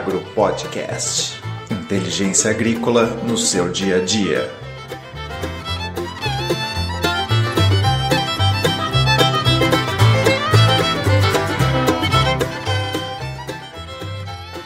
Inteliagro 0.00 0.20
Podcast. 0.34 1.42
Inteligência 1.70 2.50
agrícola 2.50 3.04
no 3.24 3.36
seu 3.36 3.70
dia 3.70 3.96
a 3.96 4.04
dia. 4.04 4.50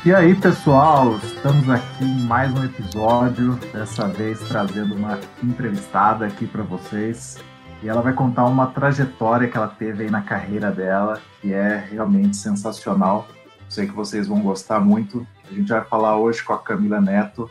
E 0.05 0.15
aí, 0.15 0.35
pessoal, 0.37 1.17
estamos 1.17 1.69
aqui 1.69 2.05
em 2.05 2.27
mais 2.27 2.53
um 2.53 2.65
episódio, 2.65 3.59
dessa 3.73 4.07
vez 4.07 4.39
trazendo 4.41 4.95
uma 4.95 5.19
entrevistada 5.43 6.27
aqui 6.27 6.47
para 6.47 6.63
vocês. 6.63 7.39
E 7.83 7.89
ela 7.89 8.01
vai 8.01 8.13
contar 8.13 8.45
uma 8.45 8.69
trajetória 8.69 9.49
que 9.49 9.57
ela 9.57 9.69
teve 9.69 10.05
aí 10.05 10.11
na 10.11 10.23
carreira 10.23 10.71
dela, 10.71 11.21
que 11.41 11.53
é 11.53 11.89
realmente 11.91 12.37
sensacional. 12.37 13.27
Sei 13.69 13.87
que 13.87 13.93
vocês 13.93 14.27
vão 14.27 14.41
gostar 14.41 14.81
muito. 14.81 15.27
A 15.51 15.55
gente 15.55 15.69
vai 15.69 15.85
falar 15.85 16.17
hoje 16.17 16.43
com 16.43 16.53
a 16.53 16.59
Camila 16.59 17.01
Neto, 17.01 17.51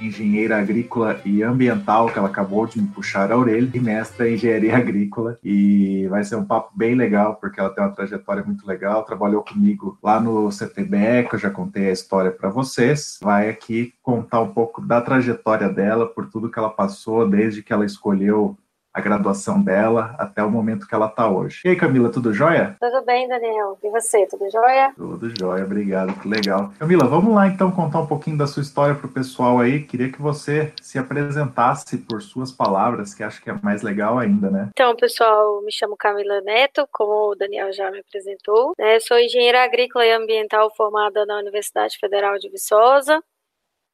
engenheira 0.00 0.58
agrícola 0.58 1.20
e 1.24 1.42
ambiental, 1.42 2.06
que 2.06 2.18
ela 2.18 2.28
acabou 2.28 2.66
de 2.66 2.80
me 2.80 2.88
puxar 2.88 3.30
a 3.30 3.36
orelha, 3.36 3.70
e 3.72 3.80
mestra 3.80 4.28
em 4.28 4.34
engenharia 4.34 4.76
agrícola. 4.76 5.38
E 5.42 6.06
vai 6.08 6.24
ser 6.24 6.36
um 6.36 6.44
papo 6.44 6.72
bem 6.76 6.94
legal, 6.94 7.36
porque 7.36 7.60
ela 7.60 7.70
tem 7.70 7.84
uma 7.84 7.92
trajetória 7.92 8.42
muito 8.42 8.66
legal. 8.66 9.04
Trabalhou 9.04 9.42
comigo 9.42 9.98
lá 10.02 10.20
no 10.20 10.50
CTBE, 10.50 11.28
que 11.28 11.34
eu 11.34 11.38
já 11.38 11.50
contei 11.50 11.88
a 11.88 11.92
história 11.92 12.30
para 12.30 12.48
vocês. 12.48 13.18
Vai 13.22 13.48
aqui 13.48 13.94
contar 14.02 14.40
um 14.40 14.52
pouco 14.52 14.80
da 14.80 15.00
trajetória 15.00 15.68
dela, 15.68 16.06
por 16.06 16.28
tudo 16.28 16.50
que 16.50 16.58
ela 16.58 16.70
passou, 16.70 17.28
desde 17.28 17.62
que 17.62 17.72
ela 17.72 17.84
escolheu 17.84 18.56
a 18.94 19.00
graduação 19.00 19.60
dela 19.60 20.14
até 20.16 20.40
o 20.42 20.50
momento 20.50 20.86
que 20.86 20.94
ela 20.94 21.06
está 21.06 21.28
hoje. 21.28 21.60
E 21.64 21.70
aí, 21.70 21.76
Camila, 21.76 22.12
tudo 22.12 22.32
jóia? 22.32 22.76
Tudo 22.80 23.04
bem, 23.04 23.26
Daniel. 23.28 23.76
E 23.82 23.90
você, 23.90 24.24
tudo 24.26 24.48
jóia? 24.48 24.92
Tudo 24.96 25.32
jóia, 25.36 25.64
obrigado, 25.64 26.14
que 26.20 26.28
legal. 26.28 26.72
Camila, 26.78 27.04
vamos 27.08 27.34
lá 27.34 27.48
então 27.48 27.72
contar 27.72 27.98
um 27.98 28.06
pouquinho 28.06 28.38
da 28.38 28.46
sua 28.46 28.62
história 28.62 28.94
para 28.94 29.08
o 29.08 29.12
pessoal 29.12 29.58
aí. 29.58 29.82
Queria 29.82 30.12
que 30.12 30.22
você 30.22 30.72
se 30.80 30.96
apresentasse 30.96 31.98
por 31.98 32.22
suas 32.22 32.52
palavras, 32.52 33.12
que 33.12 33.24
acho 33.24 33.42
que 33.42 33.50
é 33.50 33.58
mais 33.60 33.82
legal 33.82 34.16
ainda, 34.16 34.48
né? 34.48 34.68
Então, 34.70 34.94
pessoal, 34.94 35.60
me 35.62 35.72
chamo 35.72 35.96
Camila 35.96 36.40
Neto, 36.42 36.88
como 36.92 37.32
o 37.32 37.34
Daniel 37.34 37.72
já 37.72 37.90
me 37.90 37.98
apresentou. 37.98 38.74
Né? 38.78 39.00
Sou 39.00 39.18
engenheira 39.18 39.64
agrícola 39.64 40.06
e 40.06 40.12
ambiental 40.12 40.72
formada 40.76 41.26
na 41.26 41.38
Universidade 41.38 41.98
Federal 41.98 42.38
de 42.38 42.48
Viçosa. 42.48 43.20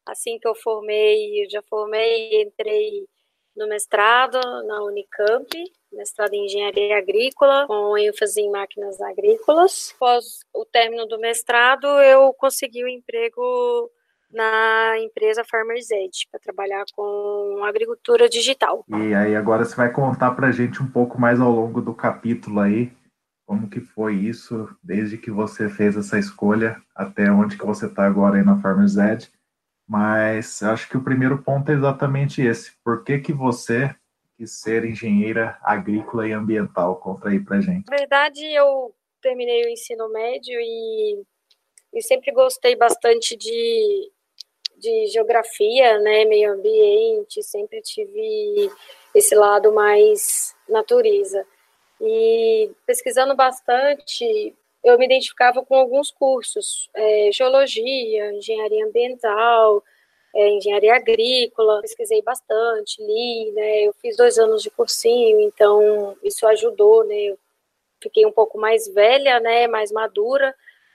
Assim 0.06 0.38
que 0.38 0.48
eu 0.48 0.54
formei, 0.54 1.44
eu 1.44 1.50
já 1.50 1.62
formei 1.62 2.32
e 2.32 2.42
entrei 2.44 3.06
no 3.56 3.68
mestrado 3.68 4.38
na 4.66 4.82
Unicamp, 4.82 5.48
mestrado 5.92 6.34
em 6.34 6.46
engenharia 6.46 6.98
agrícola, 6.98 7.66
com 7.66 7.96
ênfase 7.98 8.40
em 8.40 8.50
máquinas 8.50 9.00
agrícolas. 9.00 9.92
Após 9.96 10.40
o 10.54 10.64
término 10.64 11.06
do 11.06 11.18
mestrado, 11.18 11.86
eu 11.86 12.32
consegui 12.34 12.82
o 12.84 12.86
um 12.86 12.90
emprego 12.90 13.90
na 14.32 14.98
empresa 14.98 15.44
Farmers 15.44 15.90
Edge 15.90 16.26
para 16.30 16.40
trabalhar 16.40 16.84
com 16.94 17.60
agricultura 17.64 18.28
digital. 18.28 18.84
E 18.88 19.14
aí 19.14 19.34
agora 19.34 19.64
você 19.64 19.74
vai 19.74 19.90
contar 19.92 20.32
para 20.32 20.48
a 20.48 20.52
gente 20.52 20.82
um 20.82 20.90
pouco 20.90 21.20
mais 21.20 21.40
ao 21.40 21.50
longo 21.50 21.80
do 21.80 21.92
capítulo 21.92 22.60
aí 22.60 22.92
como 23.50 23.68
que 23.68 23.80
foi 23.80 24.14
isso 24.14 24.68
desde 24.80 25.18
que 25.18 25.28
você 25.28 25.68
fez 25.68 25.96
essa 25.96 26.16
escolha 26.16 26.80
até 26.94 27.28
onde 27.32 27.58
que 27.58 27.66
você 27.66 27.86
está 27.86 28.06
agora 28.06 28.36
aí 28.36 28.44
na 28.44 28.56
Farmers 28.56 28.96
Edge 28.96 29.28
mas 29.90 30.62
acho 30.62 30.88
que 30.88 30.96
o 30.96 31.02
primeiro 31.02 31.42
ponto 31.42 31.68
é 31.68 31.74
exatamente 31.74 32.40
esse. 32.40 32.70
Por 32.84 33.02
que, 33.02 33.18
que 33.18 33.32
você 33.32 33.92
quis 34.38 34.52
ser 34.52 34.84
engenheira 34.84 35.58
agrícola 35.60 36.28
e 36.28 36.32
ambiental? 36.32 36.94
Conta 36.94 37.28
aí 37.28 37.40
pra 37.40 37.60
gente. 37.60 37.90
Na 37.90 37.96
verdade, 37.96 38.40
eu 38.54 38.94
terminei 39.20 39.64
o 39.64 39.68
ensino 39.68 40.08
médio 40.12 40.60
e, 40.60 41.24
e 41.92 42.02
sempre 42.02 42.30
gostei 42.30 42.76
bastante 42.76 43.36
de, 43.36 44.12
de 44.78 45.06
geografia, 45.08 45.98
né, 45.98 46.24
meio 46.24 46.52
ambiente, 46.52 47.42
sempre 47.42 47.82
tive 47.82 48.70
esse 49.12 49.34
lado 49.34 49.72
mais 49.72 50.54
natureza. 50.68 51.44
E 52.00 52.70
pesquisando 52.86 53.34
bastante, 53.34 54.54
eu 54.82 54.98
me 54.98 55.04
identificava 55.04 55.64
com 55.64 55.74
alguns 55.74 56.10
cursos, 56.10 56.88
é, 56.94 57.30
geologia, 57.32 58.32
engenharia 58.32 58.84
ambiental, 58.86 59.84
é, 60.34 60.48
engenharia 60.50 60.94
agrícola, 60.94 61.80
pesquisei 61.82 62.22
bastante, 62.22 63.02
li, 63.02 63.52
né, 63.52 63.82
eu 63.86 63.92
fiz 64.00 64.16
dois 64.16 64.38
anos 64.38 64.62
de 64.62 64.70
cursinho, 64.70 65.40
então 65.40 66.16
isso 66.22 66.46
ajudou, 66.46 67.04
né, 67.04 67.16
eu 67.16 67.38
fiquei 68.02 68.24
um 68.24 68.32
pouco 68.32 68.58
mais 68.58 68.88
velha, 68.88 69.40
né, 69.40 69.66
mais 69.66 69.90
madura, 69.92 70.54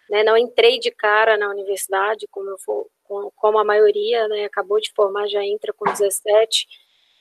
né, 0.09 0.23
não 0.23 0.37
entrei 0.37 0.79
de 0.79 0.89
cara 0.91 1.37
na 1.37 1.49
universidade, 1.49 2.27
como, 2.31 2.49
eu 2.49 2.57
for, 2.59 2.87
como 3.35 3.59
a 3.59 3.63
maioria, 3.63 4.27
né, 4.27 4.45
acabou 4.45 4.79
de 4.79 4.91
formar, 4.95 5.27
já 5.27 5.43
entra 5.43 5.73
com 5.73 5.85
17, 5.85 6.67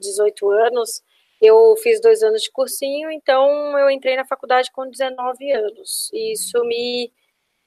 18 0.01 0.51
anos, 0.51 1.03
eu 1.41 1.77
fiz 1.83 2.01
dois 2.01 2.23
anos 2.23 2.43
de 2.43 2.51
cursinho, 2.51 3.11
então 3.11 3.79
eu 3.79 3.91
entrei 3.91 4.17
na 4.17 4.25
faculdade 4.25 4.71
com 4.73 4.89
19 4.89 5.53
anos. 5.53 6.11
E 6.13 6.33
isso 6.33 6.65
me, 6.65 7.13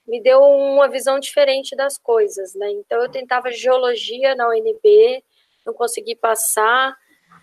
me 0.07 0.21
deu 0.21 0.41
uma 0.41 0.87
visão 0.87 1.19
diferente 1.19 1.75
das 1.75 1.97
coisas, 1.97 2.55
né? 2.55 2.69
Então 2.71 3.01
eu 3.01 3.09
tentava 3.09 3.51
geologia 3.51 4.35
na 4.35 4.47
UNB, 4.49 5.23
não 5.65 5.73
consegui 5.73 6.15
passar, 6.15 6.95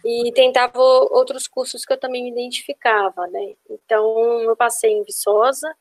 e 0.05 0.31
tentava 0.33 0.79
outros 0.79 1.49
cursos 1.49 1.85
que 1.85 1.93
eu 1.93 1.99
também 1.99 2.25
me 2.25 2.31
identificava, 2.31 3.27
né? 3.29 3.55
Então 3.71 4.43
eu 4.43 4.55
passei 4.55 4.93
em 4.93 5.03
Viçosa, 5.03 5.75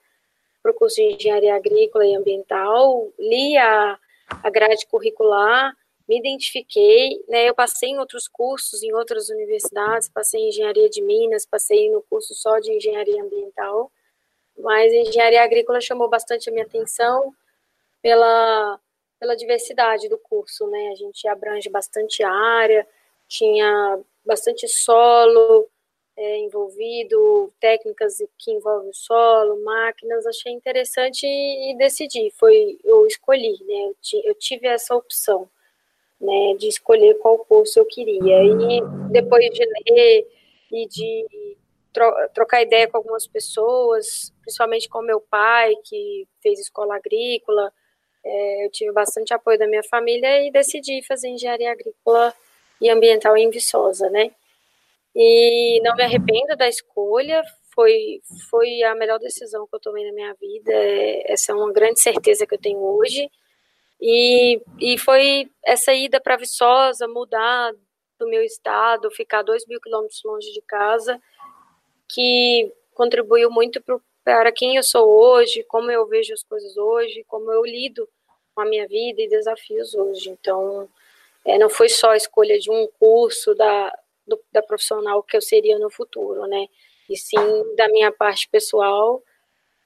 para 0.62 0.72
o 0.72 0.76
curso 0.76 0.96
de 0.96 1.16
Engenharia 1.16 1.56
Agrícola 1.56 2.06
e 2.06 2.16
Ambiental, 2.16 3.12
li 3.20 3.58
a, 3.58 4.00
a 4.42 4.50
grade 4.50 4.88
curricular, 4.88 5.76
me 6.08 6.20
identifiquei, 6.20 7.24
né, 7.30 7.48
eu 7.48 7.56
passei 7.56 7.90
em 7.90 8.00
outros 8.00 8.28
cursos, 8.28 8.84
em 8.84 8.94
outras 8.94 9.30
universidades, 9.30 10.10
passei 10.10 10.42
em 10.42 10.50
engenharia 10.50 10.90
de 10.90 11.02
Minas, 11.02 11.46
passei 11.46 11.90
no 11.90 12.02
curso 12.02 12.34
só 12.36 12.60
de 12.60 12.74
engenharia 12.74 13.24
ambiental, 13.24 13.92
mas 14.58 14.92
engenharia 14.92 15.44
agrícola 15.44 15.80
chamou 15.80 16.10
bastante 16.10 16.50
a 16.50 16.54
minha 16.54 16.66
atenção 16.66 17.34
pela, 18.02 18.80
pela 19.20 19.36
diversidade 19.36 20.10
do 20.10 20.18
curso, 20.18 20.68
né, 20.68 20.90
a 20.92 20.96
gente 20.96 21.28
abrange 21.28 21.70
bastante 21.70 22.22
área, 22.22 22.86
tinha 23.28 24.00
bastante 24.26 24.68
solo 24.68 25.70
é, 26.18 26.38
envolvido, 26.40 27.52
técnicas 27.62 28.18
que 28.38 28.52
envolvem 28.52 28.90
o 28.90 28.94
solo, 28.94 29.64
máquinas, 29.64 30.28
achei 30.28 30.52
interessante 30.52 31.26
e, 31.26 31.72
e 31.72 31.78
decidi, 31.78 32.30
foi, 32.38 32.78
eu 32.84 33.08
escolhi, 33.08 33.58
né, 33.64 33.94
eu, 34.14 34.22
eu 34.26 34.36
tive 34.36 34.68
essa 34.68 34.94
opção 34.94 35.50
né, 36.24 36.56
de 36.58 36.68
escolher 36.68 37.16
qual 37.16 37.38
curso 37.40 37.80
eu 37.80 37.86
queria. 37.86 38.44
E 38.44 38.82
depois 39.12 39.50
de 39.52 39.66
ler 39.66 40.28
e 40.72 40.88
de 40.88 41.58
tro 41.92 42.12
trocar 42.34 42.64
ideia 42.64 42.88
com 42.88 42.98
algumas 42.98 43.28
pessoas, 43.28 44.34
principalmente 44.42 44.90
com 44.90 45.02
meu 45.02 45.22
pai, 45.22 45.76
que 45.84 46.28
fez 46.42 46.60
escola 46.60 46.96
agrícola, 46.96 47.72
é, 48.26 48.66
eu 48.66 48.72
tive 48.72 48.92
bastante 48.92 49.34
apoio 49.34 49.60
da 49.60 49.68
minha 49.68 49.84
família 49.84 50.46
e 50.48 50.52
decidi 50.52 51.04
fazer 51.06 51.28
engenharia 51.28 51.72
agrícola 51.72 52.34
e 52.82 52.90
ambiental 52.90 53.38
em 53.38 53.50
Viçosa, 53.50 54.10
né? 54.10 54.32
E 55.16 55.80
não 55.84 55.96
me 55.96 56.04
arrependo 56.04 56.56
da 56.58 56.68
escolha, 56.68 57.44
foi, 57.76 58.22
foi 58.50 58.82
a 58.84 58.96
melhor 58.96 59.20
decisão 59.20 59.68
que 59.68 59.76
eu 59.76 59.80
tomei 59.80 60.06
na 60.06 60.14
minha 60.14 60.34
vida, 60.34 60.72
é, 60.74 61.32
essa 61.32 61.52
é 61.52 61.56
uma 61.56 61.72
grande 61.72 62.00
certeza 62.00 62.48
que 62.48 62.56
eu 62.56 62.60
tenho 62.60 62.80
hoje. 62.80 63.30
E, 64.06 64.62
e 64.82 64.98
foi 64.98 65.50
essa 65.64 65.94
ida 65.94 66.20
para 66.20 66.36
Viçosa, 66.36 67.08
mudar 67.08 67.72
do 68.20 68.28
meu 68.28 68.44
estado, 68.44 69.10
ficar 69.10 69.44
dois 69.44 69.66
mil 69.66 69.80
quilômetros 69.80 70.22
longe 70.26 70.52
de 70.52 70.62
casa, 70.64 71.22
que 72.10 72.70
contribuiu 72.94 73.50
muito 73.50 73.82
para 74.22 74.52
quem 74.52 74.76
eu 74.76 74.84
sou 74.84 75.10
hoje, 75.10 75.64
como 75.64 75.90
eu 75.90 76.06
vejo 76.06 76.34
as 76.34 76.44
coisas 76.44 76.76
hoje, 76.76 77.24
como 77.30 77.50
eu 77.50 77.64
lido 77.64 78.06
com 78.54 78.60
a 78.60 78.66
minha 78.66 78.86
vida 78.90 79.22
e 79.22 79.30
desafios 79.30 79.96
hoje. 79.96 80.30
Então, 80.32 80.90
é, 81.46 81.58
não 81.58 81.70
foi 81.70 81.88
só 81.88 82.10
a 82.10 82.18
escolha 82.18 82.60
de 82.60 82.70
um 82.70 82.90
curso 83.00 83.56
da, 83.56 83.90
do, 84.28 84.38
da 84.52 84.62
profissional 84.62 85.24
que 85.24 85.38
eu 85.38 85.42
seria 85.42 85.80
no 85.80 85.90
futuro, 85.90 86.46
né? 86.46 86.68
E 87.10 87.16
sim 87.16 87.76
da 87.78 87.88
minha 87.88 88.12
parte 88.12 88.50
pessoal 88.50 89.24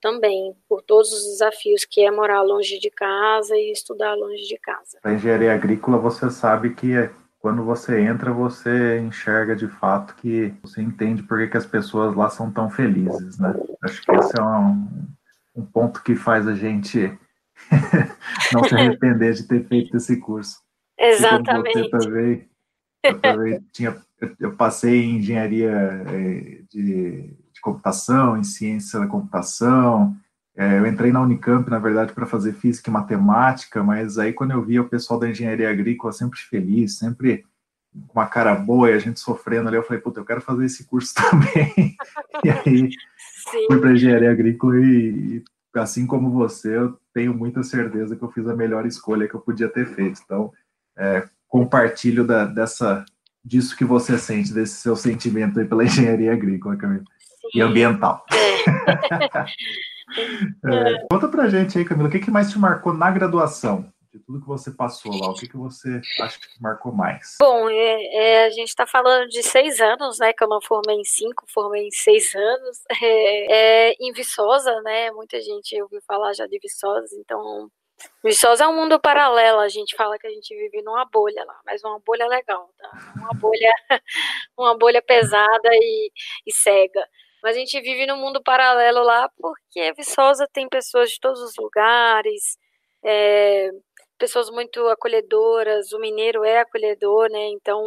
também, 0.07 0.55
por 0.69 0.81
todos 0.81 1.11
os 1.11 1.23
desafios 1.31 1.83
que 1.83 2.01
é 2.05 2.09
morar 2.09 2.41
longe 2.41 2.79
de 2.79 2.89
casa 2.89 3.55
e 3.57 3.73
estudar 3.73 4.15
longe 4.15 4.47
de 4.47 4.57
casa. 4.57 4.97
A 5.03 5.11
engenharia 5.11 5.53
agrícola, 5.53 5.97
você 5.97 6.29
sabe 6.31 6.73
que 6.73 6.95
é, 6.95 7.11
quando 7.39 7.63
você 7.65 7.99
entra, 7.99 8.31
você 8.31 8.99
enxerga 8.99 9.53
de 9.53 9.67
fato 9.67 10.15
que 10.15 10.53
você 10.61 10.81
entende 10.81 11.23
por 11.23 11.39
que, 11.39 11.47
que 11.47 11.57
as 11.57 11.65
pessoas 11.65 12.15
lá 12.15 12.29
são 12.29 12.49
tão 12.49 12.69
felizes, 12.69 13.37
né? 13.37 13.53
Acho 13.83 14.01
que 14.01 14.11
esse 14.13 14.39
é 14.39 14.41
um, 14.41 14.87
um 15.57 15.65
ponto 15.65 16.01
que 16.01 16.15
faz 16.15 16.47
a 16.47 16.55
gente 16.55 17.11
não 18.53 18.63
se 18.63 18.75
arrepender 18.75 19.33
de 19.33 19.43
ter 19.43 19.67
feito 19.67 19.97
esse 19.97 20.17
curso. 20.21 20.61
Exatamente. 20.97 21.79
Você 21.79 21.89
também, 21.89 22.49
eu 23.03 23.19
também 23.19 23.65
tinha, 23.73 23.97
eu 24.39 24.55
passei 24.55 25.03
em 25.03 25.17
engenharia 25.17 25.71
eh, 26.07 26.61
de 26.69 27.35
de 27.57 27.61
computação, 27.61 28.37
em 28.37 28.43
ciência 28.43 28.99
da 28.99 29.07
computação, 29.07 30.15
É, 30.59 30.79
eu 30.79 30.87
entrei 30.87 31.11
na 31.11 31.21
Unicamp, 31.21 31.69
na 31.69 31.77
verdade, 31.77 32.13
para 32.13 32.25
fazer 32.25 32.53
física 32.53 32.89
e 32.89 32.93
matemática, 32.93 33.83
mas 33.83 34.17
aí 34.17 34.33
quando 34.33 34.51
eu 34.51 34.63
via 34.63 34.81
o 34.81 34.89
pessoal 34.89 35.19
da 35.19 35.29
engenharia 35.29 35.69
agrícola 35.69 36.11
sempre 36.11 36.39
feliz, 36.39 36.97
sempre 36.97 37.45
com 38.07 38.19
uma 38.19 38.25
cara 38.25 38.55
boa 38.55 38.89
e 38.89 38.93
a 38.93 38.99
gente 38.99 39.19
sofrendo 39.19 39.67
ali, 39.67 39.77
eu 39.77 39.83
falei, 39.83 40.01
puta, 40.01 40.19
eu 40.19 40.25
quero 40.25 40.41
fazer 40.41 40.65
esse 40.65 40.85
curso 40.85 41.13
também. 41.29 41.95
e 42.43 42.49
aí 42.49 42.89
Sim. 43.51 43.67
fui 43.67 43.79
para 43.79 43.93
engenharia 43.93 44.31
agrícola 44.31 44.79
e, 44.79 45.37
e, 45.37 45.43
assim 45.75 46.07
como 46.07 46.31
você, 46.31 46.75
eu 46.75 46.99
tenho 47.13 47.35
muita 47.35 47.61
certeza 47.61 48.15
que 48.15 48.23
eu 48.23 48.31
fiz 48.31 48.47
a 48.47 48.55
melhor 48.55 48.87
escolha 48.87 49.27
que 49.27 49.35
eu 49.35 49.41
podia 49.41 49.69
ter 49.69 49.85
feito. 49.85 50.19
Então, 50.25 50.51
é, 50.97 51.23
compartilho 51.47 52.25
da, 52.25 52.45
dessa 52.45 53.05
disso 53.45 53.77
que 53.77 53.85
você 53.85 54.17
sente, 54.17 54.51
desse 54.51 54.81
seu 54.81 54.95
sentimento 54.95 55.59
aí 55.59 55.67
pela 55.67 55.85
engenharia 55.85 56.33
agrícola, 56.33 56.75
Camila, 56.75 57.03
e 57.53 57.61
ambiental. 57.61 58.25
É. 58.31 59.87
É, 60.65 61.05
conta 61.11 61.27
pra 61.27 61.49
gente 61.49 61.77
aí, 61.77 61.85
Camila, 61.85 62.07
o 62.07 62.11
que, 62.11 62.19
que 62.19 62.31
mais 62.31 62.49
te 62.49 62.57
marcou 62.57 62.93
na 62.93 63.11
graduação? 63.11 63.91
De 64.13 64.19
tudo 64.19 64.39
que 64.39 64.47
você 64.47 64.71
passou 64.71 65.11
lá, 65.13 65.29
o 65.29 65.33
que, 65.33 65.47
que 65.47 65.57
você 65.57 66.01
acha 66.21 66.39
que 66.39 66.61
marcou 66.61 66.93
mais? 66.93 67.35
Bom, 67.39 67.69
é, 67.69 68.15
é, 68.15 68.45
a 68.45 68.49
gente 68.49 68.69
está 68.69 68.87
falando 68.87 69.27
de 69.27 69.43
seis 69.43 69.79
anos, 69.81 70.17
né? 70.17 70.31
Que 70.33 70.43
eu 70.43 70.47
não 70.47 70.61
formei 70.61 70.95
em 70.95 71.03
cinco, 71.03 71.43
formei 71.53 71.87
em 71.87 71.91
seis 71.91 72.33
anos. 72.33 72.77
É, 72.99 73.89
é, 73.89 73.95
em 73.99 74.11
Viçosa, 74.11 74.81
né? 74.81 75.11
Muita 75.11 75.39
gente 75.39 75.79
ouviu 75.81 76.01
falar 76.07 76.33
já 76.33 76.47
de 76.47 76.57
Viçosa, 76.57 77.15
então 77.19 77.69
Viçosa 78.23 78.63
é 78.63 78.67
um 78.67 78.75
mundo 78.75 78.99
paralelo, 78.99 79.59
a 79.59 79.69
gente 79.69 79.95
fala 79.95 80.17
que 80.17 80.27
a 80.27 80.29
gente 80.29 80.55
vive 80.55 80.81
numa 80.83 81.05
bolha 81.05 81.43
lá, 81.45 81.59
mas 81.65 81.83
uma 81.83 81.99
bolha 81.99 82.27
legal, 82.27 82.69
tá? 82.77 83.13
Uma 83.17 83.33
bolha, 83.33 83.71
uma 84.57 84.77
bolha 84.77 85.01
pesada 85.01 85.69
e, 85.71 86.11
e 86.45 86.53
cega. 86.53 87.07
Mas 87.43 87.55
a 87.55 87.59
gente 87.59 87.79
vive 87.81 88.05
num 88.05 88.17
mundo 88.17 88.41
paralelo 88.43 89.03
lá 89.03 89.29
porque 89.37 89.93
Viçosa 89.93 90.47
tem 90.51 90.67
pessoas 90.67 91.11
de 91.11 91.19
todos 91.19 91.41
os 91.41 91.53
lugares, 91.57 92.57
é, 93.05 93.69
pessoas 94.17 94.49
muito 94.49 94.87
acolhedoras, 94.87 95.91
o 95.93 95.99
mineiro 95.99 96.43
é 96.43 96.59
acolhedor, 96.59 97.29
né? 97.29 97.47
Então 97.49 97.85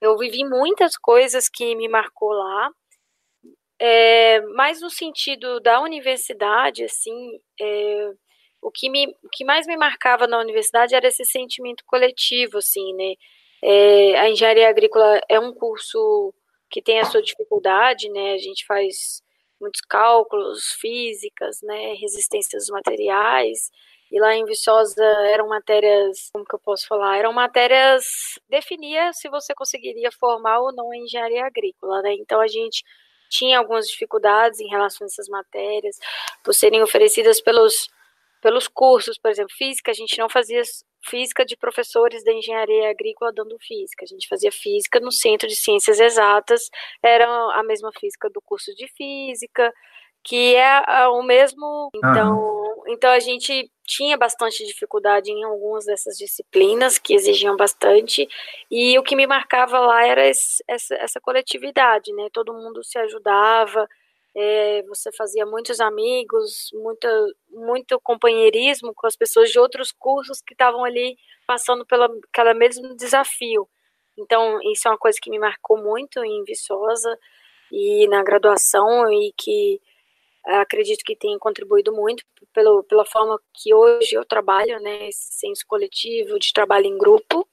eu 0.00 0.16
vivi 0.18 0.44
muitas 0.44 0.96
coisas 0.96 1.48
que 1.48 1.74
me 1.76 1.88
marcou 1.88 2.32
lá. 2.32 2.70
É, 3.80 4.40
mas 4.54 4.80
no 4.80 4.90
sentido 4.90 5.60
da 5.60 5.80
universidade, 5.80 6.84
assim, 6.84 7.38
é, 7.60 8.10
o 8.62 8.70
que, 8.70 8.88
me, 8.88 9.08
o 9.22 9.28
que 9.30 9.44
mais 9.44 9.66
me 9.66 9.76
marcava 9.76 10.26
na 10.26 10.38
universidade 10.38 10.94
era 10.94 11.08
esse 11.08 11.24
sentimento 11.24 11.84
coletivo, 11.86 12.58
assim, 12.58 12.94
né? 12.94 13.14
É, 13.62 14.18
a 14.20 14.30
engenharia 14.30 14.68
agrícola 14.68 15.20
é 15.28 15.40
um 15.40 15.52
curso 15.54 16.34
que 16.74 16.82
tem 16.82 16.98
a 16.98 17.04
sua 17.04 17.22
dificuldade, 17.22 18.08
né? 18.10 18.32
A 18.32 18.38
gente 18.38 18.66
faz 18.66 19.22
muitos 19.60 19.80
cálculos, 19.82 20.72
físicas, 20.80 21.62
né? 21.62 21.94
Resistências 21.94 22.64
dos 22.64 22.70
materiais. 22.70 23.70
E 24.10 24.18
lá 24.18 24.34
em 24.34 24.44
Viçosa 24.44 25.04
eram 25.30 25.46
matérias, 25.46 26.30
como 26.32 26.44
que 26.44 26.52
eu 26.52 26.58
posso 26.58 26.88
falar? 26.88 27.16
Eram 27.16 27.32
matérias 27.32 28.40
definia 28.50 29.12
se 29.12 29.28
você 29.28 29.54
conseguiria 29.54 30.10
formar 30.10 30.58
ou 30.58 30.72
não 30.72 30.92
em 30.92 31.04
engenharia 31.04 31.46
agrícola, 31.46 32.02
né? 32.02 32.12
Então 32.14 32.40
a 32.40 32.48
gente 32.48 32.82
tinha 33.30 33.56
algumas 33.60 33.86
dificuldades 33.86 34.58
em 34.58 34.66
relação 34.66 35.04
a 35.04 35.06
essas 35.06 35.28
matérias, 35.28 35.96
por 36.42 36.52
serem 36.52 36.82
oferecidas 36.82 37.40
pelos 37.40 37.88
pelos 38.44 38.68
cursos, 38.68 39.16
por 39.16 39.30
exemplo, 39.30 39.54
física, 39.56 39.90
a 39.90 39.94
gente 39.94 40.18
não 40.18 40.28
fazia 40.28 40.60
física 41.02 41.46
de 41.46 41.56
professores 41.56 42.22
da 42.22 42.30
engenharia 42.30 42.90
agrícola 42.90 43.32
dando 43.32 43.56
física, 43.58 44.04
a 44.04 44.06
gente 44.06 44.28
fazia 44.28 44.52
física 44.52 45.00
no 45.00 45.10
Centro 45.10 45.48
de 45.48 45.56
Ciências 45.56 45.98
Exatas, 45.98 46.68
era 47.02 47.26
a 47.26 47.62
mesma 47.62 47.90
física 47.98 48.28
do 48.28 48.42
curso 48.42 48.74
de 48.74 48.86
física, 48.88 49.72
que 50.22 50.54
é 50.56 51.08
o 51.08 51.22
mesmo, 51.22 51.88
então, 51.96 52.36
uhum. 52.36 52.84
então 52.88 53.10
a 53.12 53.18
gente 53.18 53.70
tinha 53.82 54.14
bastante 54.18 54.62
dificuldade 54.66 55.30
em 55.30 55.42
algumas 55.42 55.86
dessas 55.86 56.18
disciplinas 56.18 56.98
que 56.98 57.14
exigiam 57.14 57.56
bastante, 57.56 58.28
e 58.70 58.98
o 58.98 59.02
que 59.02 59.16
me 59.16 59.26
marcava 59.26 59.78
lá 59.78 60.06
era 60.06 60.26
esse, 60.26 60.62
essa, 60.68 60.94
essa 60.96 61.18
coletividade, 61.18 62.12
né? 62.12 62.28
Todo 62.30 62.52
mundo 62.52 62.84
se 62.84 62.98
ajudava, 62.98 63.88
é, 64.36 64.82
você 64.82 65.12
fazia 65.12 65.46
muitos 65.46 65.80
amigos, 65.80 66.70
muito 67.50 68.00
companheirismo 68.00 68.92
com 68.94 69.06
as 69.06 69.16
pessoas 69.16 69.50
de 69.50 69.58
outros 69.58 69.92
cursos 69.92 70.40
que 70.40 70.54
estavam 70.54 70.84
ali 70.84 71.16
passando 71.46 71.86
pelo 71.86 72.08
mesmo 72.56 72.96
desafio. 72.96 73.68
Então, 74.18 74.58
isso 74.72 74.88
é 74.88 74.90
uma 74.90 74.98
coisa 74.98 75.18
que 75.20 75.30
me 75.30 75.38
marcou 75.38 75.76
muito 75.78 76.24
em 76.24 76.44
Viçosa 76.44 77.18
e 77.70 78.06
na 78.08 78.22
graduação 78.22 79.12
e 79.12 79.32
que 79.36 79.80
acredito 80.44 81.04
que 81.04 81.16
tem 81.16 81.38
contribuído 81.38 81.92
muito 81.92 82.24
pelo, 82.52 82.84
pela 82.84 83.04
forma 83.04 83.40
que 83.52 83.72
hoje 83.72 84.14
eu 84.14 84.24
trabalho, 84.24 84.78
né, 84.80 85.08
esse 85.08 85.32
senso 85.32 85.64
coletivo 85.66 86.38
de 86.38 86.52
trabalho 86.52 86.86
em 86.86 86.98
grupo. 86.98 87.48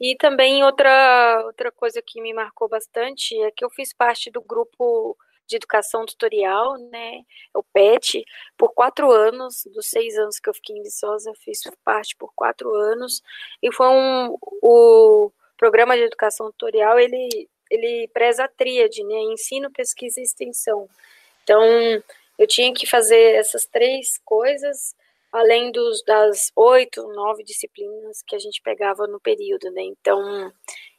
E 0.00 0.16
também 0.16 0.64
outra, 0.64 1.42
outra 1.46 1.70
coisa 1.70 2.02
que 2.04 2.20
me 2.20 2.32
marcou 2.32 2.68
bastante 2.68 3.38
é 3.40 3.50
que 3.50 3.64
eu 3.64 3.70
fiz 3.70 3.92
parte 3.92 4.30
do 4.30 4.40
grupo 4.40 5.16
de 5.46 5.56
educação 5.56 6.06
tutorial, 6.06 6.78
né, 6.90 7.22
o 7.54 7.62
PET, 7.62 8.24
por 8.56 8.72
quatro 8.72 9.10
anos, 9.10 9.64
dos 9.74 9.86
seis 9.88 10.16
anos 10.16 10.38
que 10.38 10.48
eu 10.48 10.54
fiquei 10.54 10.76
em 10.76 10.82
Viçosa, 10.82 11.30
eu 11.30 11.34
fiz 11.34 11.60
parte 11.84 12.16
por 12.16 12.32
quatro 12.34 12.74
anos, 12.74 13.22
e 13.62 13.72
foi 13.72 13.88
um, 13.88 14.36
o 14.62 15.30
programa 15.56 15.96
de 15.96 16.02
educação 16.02 16.50
tutorial, 16.50 16.98
ele, 16.98 17.48
ele 17.70 18.08
preza 18.08 18.44
a 18.44 18.48
tríade, 18.48 19.04
né, 19.04 19.20
ensino, 19.32 19.70
pesquisa 19.70 20.20
e 20.20 20.24
extensão. 20.24 20.88
Então, 21.42 21.62
eu 22.38 22.46
tinha 22.46 22.72
que 22.72 22.86
fazer 22.86 23.34
essas 23.34 23.66
três 23.66 24.18
coisas, 24.24 24.94
além 25.30 25.70
dos, 25.70 26.02
das 26.04 26.50
oito, 26.56 27.06
nove 27.14 27.42
disciplinas 27.44 28.22
que 28.26 28.36
a 28.36 28.38
gente 28.38 28.60
pegava 28.62 29.06
no 29.06 29.20
período, 29.20 29.70
né, 29.70 29.82
então, 29.82 30.52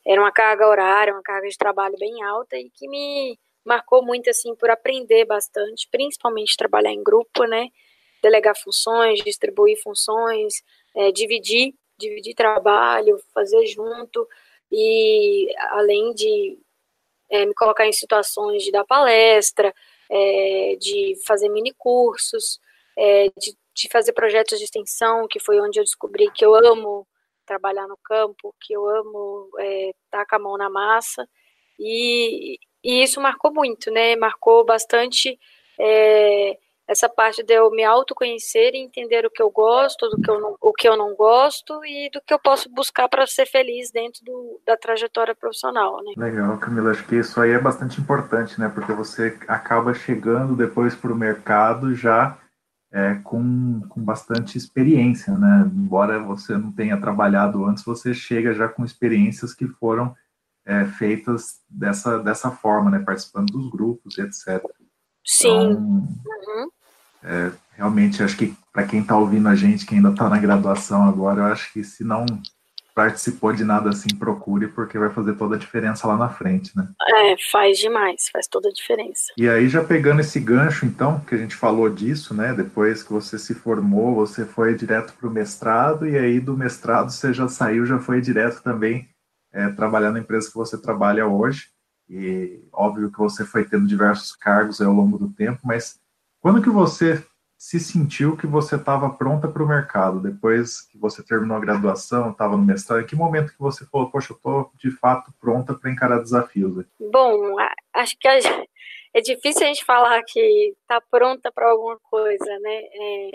era 0.05 0.21
uma 0.21 0.31
carga 0.31 0.67
horária, 0.67 1.13
uma 1.13 1.23
carga 1.23 1.47
de 1.47 1.57
trabalho 1.57 1.97
bem 1.97 2.21
alta, 2.23 2.57
e 2.57 2.69
que 2.69 2.87
me 2.87 3.39
marcou 3.65 4.03
muito 4.03 4.29
assim 4.29 4.55
por 4.55 4.69
aprender 4.69 5.25
bastante, 5.25 5.87
principalmente 5.91 6.57
trabalhar 6.57 6.91
em 6.91 7.03
grupo, 7.03 7.45
né? 7.45 7.69
Delegar 8.21 8.55
funções, 8.57 9.23
distribuir 9.23 9.81
funções, 9.81 10.53
é, 10.95 11.11
dividir, 11.11 11.73
dividir 11.97 12.35
trabalho, 12.35 13.17
fazer 13.33 13.65
junto 13.65 14.27
e 14.71 15.53
além 15.71 16.13
de 16.13 16.57
é, 17.29 17.45
me 17.45 17.53
colocar 17.53 17.87
em 17.87 17.91
situações 17.91 18.63
de 18.63 18.71
dar 18.71 18.85
palestra, 18.85 19.73
é, 20.09 20.75
de 20.79 21.15
fazer 21.25 21.49
mini 21.49 21.73
cursos, 21.73 22.59
é, 22.97 23.29
de, 23.37 23.57
de 23.73 23.89
fazer 23.89 24.13
projetos 24.13 24.59
de 24.59 24.65
extensão, 24.65 25.27
que 25.27 25.39
foi 25.39 25.59
onde 25.59 25.79
eu 25.79 25.83
descobri 25.83 26.31
que 26.31 26.45
eu 26.45 26.53
amo 26.55 27.07
trabalhar 27.45 27.87
no 27.87 27.97
campo, 27.97 28.55
que 28.61 28.73
eu 28.73 28.87
amo 28.87 29.49
é, 29.59 29.91
com 30.11 30.35
a 30.35 30.39
mão 30.39 30.57
na 30.57 30.69
massa. 30.69 31.27
E, 31.79 32.59
e 32.83 33.03
isso 33.03 33.21
marcou 33.21 33.53
muito, 33.53 33.89
né? 33.91 34.15
Marcou 34.15 34.65
bastante 34.65 35.39
é, 35.79 36.57
essa 36.87 37.07
parte 37.07 37.41
de 37.43 37.53
eu 37.53 37.71
me 37.71 37.83
autoconhecer 37.83 38.73
e 38.73 38.79
entender 38.79 39.25
o 39.25 39.31
que 39.31 39.41
eu 39.41 39.49
gosto, 39.49 40.09
do 40.09 40.21
que 40.21 40.29
eu 40.29 40.39
não, 40.39 40.55
o 40.59 40.73
que 40.73 40.87
eu 40.87 40.97
não 40.97 41.15
gosto 41.15 41.83
e 41.85 42.09
do 42.11 42.21
que 42.21 42.33
eu 42.33 42.39
posso 42.39 42.69
buscar 42.69 43.07
para 43.07 43.25
ser 43.25 43.45
feliz 43.45 43.89
dentro 43.91 44.23
do, 44.25 44.61
da 44.65 44.75
trajetória 44.75 45.33
profissional, 45.33 46.03
né? 46.03 46.13
Legal, 46.17 46.57
Camila, 46.57 46.91
acho 46.91 47.05
que 47.07 47.15
isso 47.15 47.39
aí 47.39 47.51
é 47.51 47.59
bastante 47.59 48.01
importante, 48.01 48.59
né? 48.59 48.69
Porque 48.73 48.91
você 48.91 49.37
acaba 49.47 49.93
chegando 49.93 50.55
depois 50.55 50.93
para 50.93 51.13
o 51.13 51.15
mercado 51.15 51.95
já 51.95 52.37
é, 52.91 53.15
com, 53.23 53.81
com 53.89 54.01
bastante 54.01 54.57
experiência, 54.57 55.33
né? 55.33 55.71
Embora 55.73 56.19
você 56.19 56.57
não 56.57 56.71
tenha 56.71 56.99
trabalhado 56.99 57.65
antes, 57.65 57.83
você 57.83 58.13
chega 58.13 58.53
já 58.53 58.67
com 58.67 58.83
experiências 58.83 59.53
que 59.53 59.67
foram 59.67 60.13
é, 60.65 60.85
feitas 60.85 61.59
dessa, 61.69 62.19
dessa 62.19 62.51
forma, 62.51 62.89
né, 62.89 62.99
participando 62.99 63.51
dos 63.51 63.69
grupos, 63.69 64.17
etc. 64.17 64.63
Sim. 65.25 65.47
Então, 65.47 65.81
uhum. 65.81 66.69
é, 67.23 67.51
realmente, 67.75 68.23
acho 68.23 68.37
que 68.37 68.55
para 68.71 68.85
quem 68.85 69.01
está 69.01 69.17
ouvindo 69.17 69.47
a 69.47 69.55
gente, 69.55 69.85
que 69.85 69.95
ainda 69.95 70.09
está 70.09 70.29
na 70.29 70.39
graduação 70.39 71.07
agora, 71.07 71.41
eu 71.41 71.45
acho 71.45 71.71
que 71.71 71.83
se 71.83 72.03
não 72.03 72.25
participou 72.95 73.51
de 73.51 73.63
nada 73.63 73.89
assim, 73.89 74.15
procure, 74.15 74.67
porque 74.67 74.99
vai 74.99 75.09
fazer 75.09 75.33
toda 75.33 75.55
a 75.55 75.59
diferença 75.59 76.07
lá 76.07 76.15
na 76.15 76.29
frente, 76.29 76.77
né? 76.77 76.87
É, 77.09 77.35
faz 77.51 77.79
demais, 77.79 78.29
faz 78.31 78.47
toda 78.47 78.69
a 78.69 78.71
diferença. 78.71 79.33
E 79.35 79.49
aí, 79.49 79.67
já 79.67 79.83
pegando 79.83 80.21
esse 80.21 80.39
gancho, 80.39 80.85
então, 80.85 81.19
que 81.21 81.33
a 81.33 81.37
gente 81.37 81.55
falou 81.55 81.89
disso, 81.89 82.35
né? 82.35 82.53
Depois 82.53 83.01
que 83.01 83.11
você 83.11 83.39
se 83.39 83.55
formou, 83.55 84.13
você 84.13 84.45
foi 84.45 84.75
direto 84.75 85.13
para 85.13 85.27
o 85.27 85.31
mestrado, 85.31 86.07
e 86.07 86.15
aí 86.15 86.39
do 86.39 86.55
mestrado 86.55 87.09
você 87.09 87.33
já 87.33 87.47
saiu, 87.47 87.85
já 87.85 87.97
foi 87.97 88.21
direto 88.21 88.61
também 88.61 89.09
é, 89.53 89.69
trabalhar 89.69 90.11
na 90.11 90.19
empresa 90.19 90.49
que 90.49 90.55
você 90.55 90.77
trabalha 90.77 91.27
hoje. 91.27 91.69
E 92.09 92.61
óbvio 92.73 93.11
que 93.11 93.17
você 93.17 93.45
foi 93.45 93.63
tendo 93.63 93.87
diversos 93.87 94.35
cargos 94.35 94.81
ao 94.81 94.91
longo 94.91 95.17
do 95.17 95.29
tempo, 95.29 95.61
mas 95.63 95.99
quando 96.41 96.61
que 96.61 96.69
você 96.69 97.23
se 97.63 97.79
sentiu 97.79 98.35
que 98.35 98.45
você 98.45 98.75
estava 98.75 99.09
pronta 99.09 99.47
para 99.47 99.63
o 99.63 99.67
mercado? 99.67 100.19
Depois 100.19 100.81
que 100.81 100.97
você 100.97 101.23
terminou 101.23 101.55
a 101.55 101.61
graduação, 101.61 102.31
estava 102.31 102.57
no 102.57 102.65
mestrado, 102.65 102.99
em 102.99 103.05
que 103.05 103.15
momento 103.15 103.53
que 103.53 103.59
você 103.59 103.85
falou, 103.85 104.11
poxa, 104.11 104.33
eu 104.33 104.35
estou 104.35 104.69
de 104.77 104.91
fato 104.91 105.33
pronta 105.39 105.73
para 105.73 105.89
encarar 105.89 106.19
desafios? 106.19 106.85
Bom, 106.99 107.55
acho 107.93 108.17
que 108.19 108.27
é 109.13 109.21
difícil 109.21 109.63
a 109.63 109.67
gente 109.67 109.85
falar 109.85 110.23
que 110.23 110.73
está 110.81 110.99
pronta 110.99 111.51
para 111.51 111.69
alguma 111.69 111.99
coisa, 111.99 112.59
né? 112.59 112.81
É, 112.91 113.29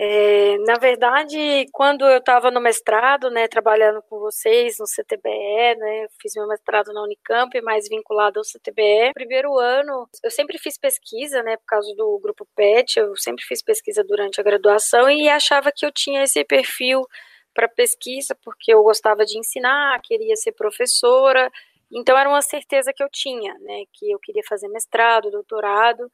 é, 0.53 0.57
na 0.59 0.75
verdade, 0.75 1.65
quando 1.71 2.05
eu 2.05 2.17
estava 2.17 2.51
no 2.51 2.59
mestrado, 2.59 3.29
né, 3.31 3.47
trabalhando 3.47 4.01
com 4.09 4.19
vocês 4.19 4.77
no 4.77 4.85
CTBE, 4.85 5.75
né, 5.77 6.07
fiz 6.21 6.33
meu 6.35 6.47
mestrado 6.47 6.91
na 6.91 7.01
Unicamp, 7.03 7.61
mais 7.61 7.87
vinculado 7.87 8.39
ao 8.39 8.43
CTBE. 8.43 9.13
Primeiro 9.13 9.57
ano, 9.57 10.07
eu 10.21 10.29
sempre 10.29 10.57
fiz 10.57 10.77
pesquisa, 10.77 11.41
né, 11.43 11.55
por 11.55 11.65
causa 11.65 11.95
do 11.95 12.19
grupo 12.21 12.45
PET, 12.55 12.99
eu 12.99 13.15
sempre 13.15 13.45
fiz 13.45 13.63
pesquisa 13.63 14.03
durante 14.03 14.41
a 14.41 14.43
graduação 14.43 15.09
e 15.09 15.29
achava 15.29 15.71
que 15.73 15.85
eu 15.85 15.91
tinha 15.93 16.23
esse 16.23 16.43
perfil 16.43 17.05
para 17.53 17.69
pesquisa, 17.69 18.35
porque 18.43 18.73
eu 18.73 18.83
gostava 18.83 19.25
de 19.25 19.37
ensinar, 19.37 19.99
queria 20.03 20.35
ser 20.35 20.51
professora, 20.51 21.49
então 21.91 22.17
era 22.17 22.29
uma 22.29 22.41
certeza 22.41 22.93
que 22.93 23.03
eu 23.03 23.09
tinha, 23.11 23.53
né, 23.59 23.83
que 23.93 24.11
eu 24.11 24.19
queria 24.19 24.43
fazer 24.47 24.67
mestrado, 24.69 25.31
doutorado 25.31 26.11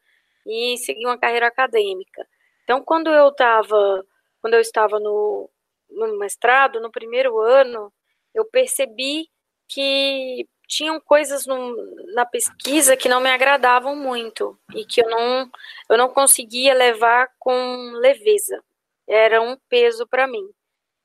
e 0.47 0.77
seguir 0.77 1.05
uma 1.05 1.17
carreira 1.17 1.47
acadêmica. 1.47 2.25
Então 2.63 2.81
quando 2.83 3.09
eu 3.09 3.29
estava, 3.29 4.05
quando 4.41 4.53
eu 4.53 4.61
estava 4.61 4.99
no, 4.99 5.49
no 5.89 6.17
mestrado, 6.17 6.79
no 6.79 6.91
primeiro 6.91 7.39
ano, 7.39 7.91
eu 8.33 8.45
percebi 8.45 9.27
que 9.67 10.47
tinham 10.67 10.99
coisas 10.99 11.45
no, 11.45 11.75
na 12.13 12.25
pesquisa 12.25 12.97
que 12.97 13.09
não 13.09 13.21
me 13.21 13.29
agradavam 13.29 13.95
muito 13.95 14.57
e 14.73 14.85
que 14.85 15.01
eu 15.01 15.09
não 15.09 15.49
eu 15.89 15.97
não 15.97 16.09
conseguia 16.09 16.73
levar 16.73 17.29
com 17.39 17.91
leveza. 17.95 18.63
Era 19.07 19.41
um 19.41 19.57
peso 19.69 20.07
para 20.07 20.27
mim, 20.27 20.47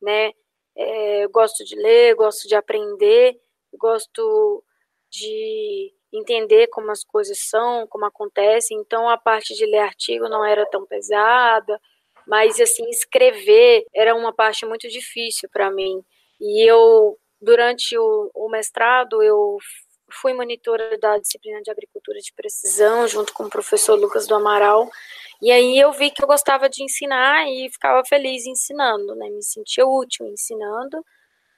né? 0.00 0.32
É, 0.76 1.24
eu 1.24 1.30
gosto 1.30 1.64
de 1.64 1.76
ler, 1.76 2.14
gosto 2.14 2.48
de 2.48 2.54
aprender 2.54 3.38
gosto 3.78 4.62
de 5.10 5.92
entender 6.12 6.68
como 6.68 6.90
as 6.90 7.04
coisas 7.04 7.38
são, 7.48 7.86
como 7.86 8.04
acontecem. 8.04 8.78
Então 8.78 9.08
a 9.08 9.16
parte 9.16 9.54
de 9.54 9.66
ler 9.66 9.78
artigo 9.78 10.28
não 10.28 10.44
era 10.44 10.66
tão 10.66 10.86
pesada, 10.86 11.80
mas 12.26 12.60
assim 12.60 12.88
escrever 12.90 13.84
era 13.94 14.14
uma 14.14 14.32
parte 14.32 14.66
muito 14.66 14.88
difícil 14.88 15.48
para 15.52 15.70
mim. 15.70 16.02
E 16.40 16.68
eu 16.68 17.18
durante 17.40 17.96
o, 17.96 18.30
o 18.34 18.48
mestrado 18.50 19.22
eu 19.22 19.58
fui 20.12 20.34
monitora 20.34 20.98
da 20.98 21.18
disciplina 21.18 21.62
de 21.62 21.70
agricultura 21.70 22.18
de 22.18 22.32
precisão 22.34 23.06
junto 23.06 23.32
com 23.32 23.44
o 23.44 23.50
professor 23.50 23.94
Lucas 23.94 24.26
do 24.26 24.34
Amaral. 24.34 24.90
E 25.40 25.50
aí 25.50 25.78
eu 25.78 25.92
vi 25.92 26.10
que 26.10 26.22
eu 26.22 26.26
gostava 26.26 26.68
de 26.68 26.82
ensinar 26.82 27.48
e 27.48 27.70
ficava 27.70 28.02
feliz 28.04 28.44
ensinando, 28.44 29.14
né? 29.14 29.30
Me 29.30 29.42
sentia 29.42 29.86
útil 29.86 30.26
ensinando. 30.26 31.04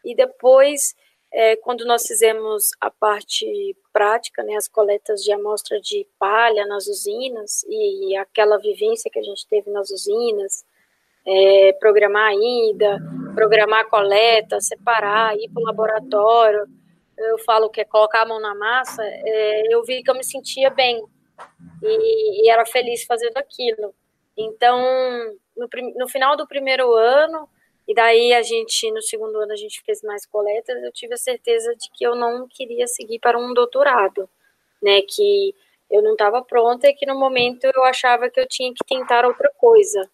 E 0.05 0.15
depois 0.15 0.95
é, 1.33 1.57
quando 1.57 1.87
nós 1.87 2.07
fizemos 2.07 2.71
a 2.79 2.91
parte 2.91 3.77
prática, 3.93 4.43
né, 4.43 4.55
as 4.55 4.69
coletas 4.69 5.23
de 5.23 5.33
amostra 5.33 5.81
de 5.81 6.07
palha 6.19 6.67
nas 6.67 6.87
usinas 6.87 7.65
e, 7.69 8.15
aquela 8.17 8.59
vivência 8.59 9.11
que 9.11 9.19
a 9.19 9.23
gente 9.23 9.47
teve 9.49 9.71
nas 9.71 9.91
usinas, 9.91 10.65
é, 11.27 11.73
programar 11.81 12.29
a 12.29 12.35
ida, 12.35 12.99
programar 13.35 13.81
a 13.81 13.89
coleta, 13.89 14.61
separar, 14.61 15.35
ir 15.39 15.49
para 15.49 15.63
o 15.63 15.65
laboratório, 15.65 16.67
eu 17.17 17.39
falo 17.39 17.71
que 17.71 17.81
é 17.81 17.85
colocar 17.85 18.23
a 18.23 18.27
mão 18.27 18.41
na 18.41 18.55
massa, 18.55 19.03
é, 19.03 19.75
eu 19.75 19.83
vi 19.85 20.03
que 20.03 20.11
eu 20.11 20.15
me 20.15 20.25
sentia 20.25 20.69
bem 20.69 21.03
e, 21.83 22.45
e 22.45 22.51
era 22.51 22.67
feliz 22.67 23.05
fazendo 23.05 23.39
aquilo. 23.39 23.95
Então, 24.37 24.79
no, 25.57 25.69
no 25.97 26.09
final 26.09 26.37
do 26.37 26.47
primeiro 26.47 26.95
ano, 26.95 27.49
e 27.87 27.95
daí 27.95 28.33
a 28.33 28.43
gente, 28.43 28.91
no 28.93 29.03
segundo 29.03 29.37
ano, 29.39 29.53
a 29.53 29.57
gente 29.57 29.83
fez 29.85 30.03
mais 30.03 30.25
coletas, 30.27 30.83
eu 30.83 30.93
tive 30.93 31.15
a 31.15 31.19
certeza 31.19 31.75
de 31.75 31.91
que 31.93 32.05
eu 32.05 32.15
não 32.15 32.47
queria 32.49 32.87
seguir 32.87 33.19
para 33.19 33.39
um 33.39 33.53
doutorado, 33.53 34.29
né, 34.83 35.03
que 35.03 35.55
eu 35.91 36.03
não 36.03 36.13
estava 36.13 36.43
pronta 36.43 36.89
e 36.89 36.95
que 36.95 37.07
no 37.07 37.19
momento 37.19 37.65
eu 37.65 37.85
achava 37.85 38.31
que 38.31 38.41
eu 38.41 38.47
tinha 38.49 38.73
que 38.73 38.85
tentar 38.87 39.25
outra 39.27 39.51
coisa, 39.59 40.09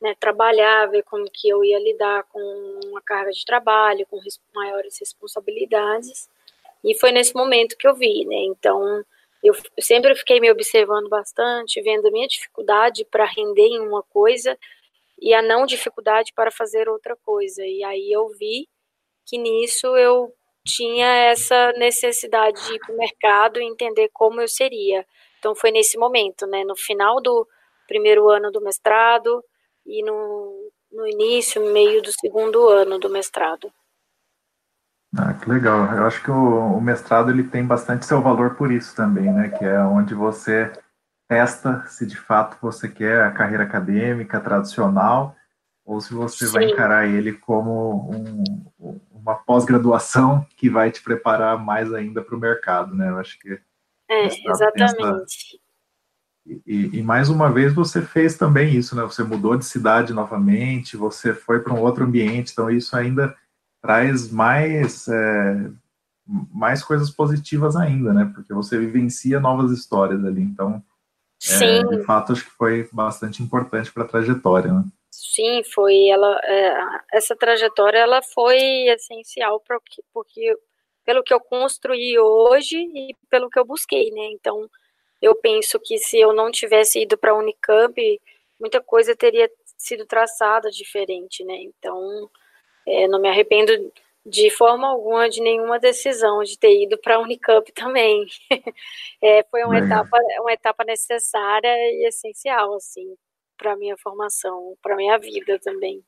né, 0.00 0.14
trabalhar, 0.18 0.86
ver 0.86 1.02
como 1.04 1.24
que 1.30 1.48
eu 1.48 1.62
ia 1.64 1.78
lidar 1.78 2.24
com 2.24 2.40
uma 2.86 3.02
carga 3.02 3.30
de 3.30 3.44
trabalho, 3.44 4.06
com 4.10 4.18
maiores 4.54 4.98
responsabilidades, 4.98 6.28
e 6.82 6.94
foi 6.98 7.12
nesse 7.12 7.34
momento 7.34 7.76
que 7.76 7.86
eu 7.86 7.94
vi, 7.94 8.24
né, 8.24 8.36
então 8.44 9.04
eu 9.42 9.54
sempre 9.78 10.14
fiquei 10.14 10.40
me 10.40 10.50
observando 10.50 11.08
bastante, 11.08 11.80
vendo 11.80 12.06
a 12.08 12.10
minha 12.10 12.28
dificuldade 12.28 13.06
para 13.06 13.24
render 13.24 13.68
em 13.68 13.80
uma 13.80 14.02
coisa, 14.02 14.58
e 15.20 15.34
a 15.34 15.42
não 15.42 15.66
dificuldade 15.66 16.32
para 16.34 16.50
fazer 16.50 16.88
outra 16.88 17.16
coisa. 17.16 17.62
E 17.64 17.84
aí 17.84 18.10
eu 18.10 18.28
vi 18.38 18.68
que 19.26 19.38
nisso 19.38 19.86
eu 19.96 20.32
tinha 20.64 21.06
essa 21.06 21.72
necessidade 21.72 22.64
de 22.66 22.74
ir 22.74 22.78
para 22.80 22.94
o 22.94 22.98
mercado 22.98 23.60
e 23.60 23.64
entender 23.64 24.10
como 24.12 24.40
eu 24.40 24.48
seria. 24.48 25.06
Então 25.38 25.54
foi 25.54 25.70
nesse 25.70 25.96
momento, 25.98 26.46
né, 26.46 26.64
no 26.64 26.76
final 26.76 27.20
do 27.20 27.46
primeiro 27.86 28.28
ano 28.28 28.50
do 28.50 28.60
mestrado 28.60 29.42
e 29.86 30.02
no, 30.02 30.70
no 30.92 31.06
início, 31.08 31.72
meio 31.72 32.02
do 32.02 32.12
segundo 32.12 32.68
ano 32.68 32.98
do 32.98 33.08
mestrado. 33.08 33.72
Ah, 35.16 35.34
que 35.34 35.48
legal. 35.48 35.96
Eu 35.96 36.04
acho 36.04 36.22
que 36.22 36.30
o, 36.30 36.76
o 36.76 36.80
mestrado 36.80 37.30
ele 37.30 37.42
tem 37.42 37.66
bastante 37.66 38.06
seu 38.06 38.22
valor 38.22 38.54
por 38.54 38.70
isso 38.70 38.94
também, 38.94 39.32
né, 39.32 39.48
que 39.48 39.64
é 39.64 39.80
onde 39.80 40.14
você 40.14 40.70
testa 41.30 41.84
se 41.86 42.04
de 42.04 42.16
fato 42.16 42.58
você 42.60 42.88
quer 42.88 43.22
a 43.22 43.30
carreira 43.30 43.62
acadêmica 43.62 44.40
tradicional 44.40 45.36
ou 45.84 46.00
se 46.00 46.12
você 46.12 46.48
Sim. 46.48 46.52
vai 46.52 46.64
encarar 46.64 47.06
ele 47.06 47.34
como 47.34 48.10
um, 48.10 48.44
uma 49.12 49.36
pós-graduação 49.36 50.44
que 50.56 50.68
vai 50.68 50.90
te 50.90 51.00
preparar 51.00 51.56
mais 51.56 51.94
ainda 51.94 52.20
para 52.20 52.34
o 52.34 52.40
mercado, 52.40 52.96
né? 52.96 53.10
Eu 53.10 53.18
acho 53.18 53.38
que 53.38 53.60
é 54.10 54.26
exatamente. 54.26 55.60
E, 56.66 56.98
e, 56.98 57.02
mais 57.02 57.28
uma 57.28 57.48
vez 57.48 57.72
você 57.72 58.02
fez 58.02 58.36
também 58.36 58.74
isso, 58.74 58.96
né? 58.96 59.02
Você 59.02 59.22
mudou 59.22 59.56
de 59.56 59.64
cidade 59.64 60.12
novamente, 60.12 60.96
você 60.96 61.32
foi 61.32 61.60
para 61.60 61.72
um 61.72 61.80
outro 61.80 62.04
ambiente, 62.04 62.50
então 62.50 62.68
isso 62.68 62.96
ainda 62.96 63.36
traz 63.80 64.32
mais 64.32 65.06
é, 65.06 65.70
mais 66.52 66.82
coisas 66.82 67.08
positivas 67.08 67.76
ainda, 67.76 68.12
né? 68.12 68.32
Porque 68.34 68.52
você 68.52 68.76
vivencia 68.78 69.38
novas 69.38 69.70
histórias 69.70 70.24
ali, 70.24 70.42
então 70.42 70.82
Sim. 71.40 71.78
É, 71.78 71.82
de 71.84 72.04
fato, 72.04 72.32
acho 72.32 72.44
que 72.44 72.50
foi 72.50 72.86
bastante 72.92 73.42
importante 73.42 73.90
para 73.90 74.04
a 74.04 74.06
trajetória, 74.06 74.70
né? 74.72 74.84
Sim, 75.10 75.62
foi. 75.64 76.08
Ela, 76.08 76.38
é, 76.44 76.72
essa 77.14 77.34
trajetória 77.34 77.98
ela 77.98 78.20
foi 78.22 78.58
essencial 78.88 79.58
para 79.60 79.80
porque 80.12 80.54
pelo 81.02 81.22
que 81.22 81.32
eu 81.32 81.40
construí 81.40 82.18
hoje 82.18 82.76
e 82.76 83.16
pelo 83.30 83.48
que 83.48 83.58
eu 83.58 83.64
busquei, 83.64 84.10
né? 84.10 84.26
Então, 84.32 84.68
eu 85.20 85.34
penso 85.34 85.80
que 85.80 85.98
se 85.98 86.20
eu 86.20 86.34
não 86.34 86.50
tivesse 86.50 87.00
ido 87.02 87.16
para 87.16 87.32
a 87.32 87.36
Unicamp, 87.36 88.20
muita 88.60 88.80
coisa 88.82 89.16
teria 89.16 89.50
sido 89.78 90.04
traçada 90.04 90.70
diferente, 90.70 91.42
né? 91.42 91.56
Então, 91.62 92.30
é, 92.86 93.08
não 93.08 93.18
me 93.18 93.28
arrependo 93.28 93.72
de 94.24 94.50
forma 94.50 94.88
alguma 94.88 95.28
de 95.28 95.40
nenhuma 95.40 95.78
decisão 95.78 96.42
de 96.42 96.58
ter 96.58 96.82
ido 96.82 96.98
para 96.98 97.16
a 97.16 97.20
Unicamp 97.20 97.70
também. 97.72 98.26
é, 99.22 99.42
foi 99.50 99.64
uma 99.64 99.78
etapa, 99.78 100.18
uma 100.40 100.52
etapa 100.52 100.84
necessária 100.84 101.74
e 101.92 102.06
essencial 102.06 102.74
assim 102.74 103.14
para 103.56 103.76
minha 103.76 103.96
formação, 103.98 104.74
para 104.82 104.96
minha 104.96 105.18
vida 105.18 105.58
também. 105.62 106.02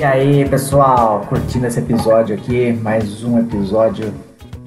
E 0.00 0.04
aí, 0.04 0.50
pessoal, 0.50 1.24
curtindo 1.28 1.68
esse 1.68 1.78
episódio 1.78 2.34
aqui, 2.34 2.72
mais 2.72 3.22
um 3.22 3.38
episódio 3.38 4.12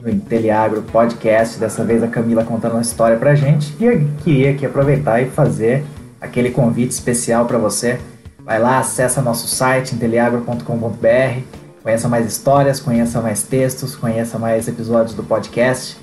no 0.05 0.11
Inteliagro 0.11 0.83
Podcast. 0.83 1.59
Dessa 1.59 1.83
vez 1.83 2.03
a 2.03 2.07
Camila 2.07 2.45
contando 2.45 2.73
uma 2.73 2.81
história 2.81 3.17
pra 3.17 3.33
gente. 3.33 3.75
E 3.79 3.85
eu 3.85 4.07
queria 4.23 4.51
aqui 4.51 4.65
aproveitar 4.65 5.19
e 5.21 5.25
fazer 5.25 5.83
aquele 6.21 6.51
convite 6.51 6.91
especial 6.91 7.45
para 7.45 7.57
você. 7.57 7.99
Vai 8.39 8.59
lá, 8.59 8.77
acessa 8.77 9.23
nosso 9.23 9.47
site 9.47 9.95
inteliagro.com.br, 9.95 11.39
conheça 11.81 12.07
mais 12.07 12.27
histórias, 12.27 12.79
conheça 12.79 13.19
mais 13.19 13.41
textos, 13.41 13.95
conheça 13.95 14.37
mais 14.37 14.67
episódios 14.67 15.15
do 15.15 15.23
podcast 15.23 15.97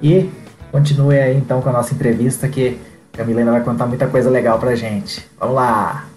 e 0.00 0.30
continue 0.70 1.18
aí 1.18 1.36
então 1.36 1.60
com 1.60 1.68
a 1.68 1.72
nossa 1.72 1.92
entrevista 1.92 2.46
que 2.46 2.78
a 3.12 3.16
Camila 3.18 3.40
ainda 3.40 3.50
vai 3.50 3.64
contar 3.64 3.86
muita 3.86 4.06
coisa 4.06 4.30
legal 4.30 4.60
pra 4.60 4.76
gente. 4.76 5.28
Vamos 5.36 5.56
lá! 5.56 6.09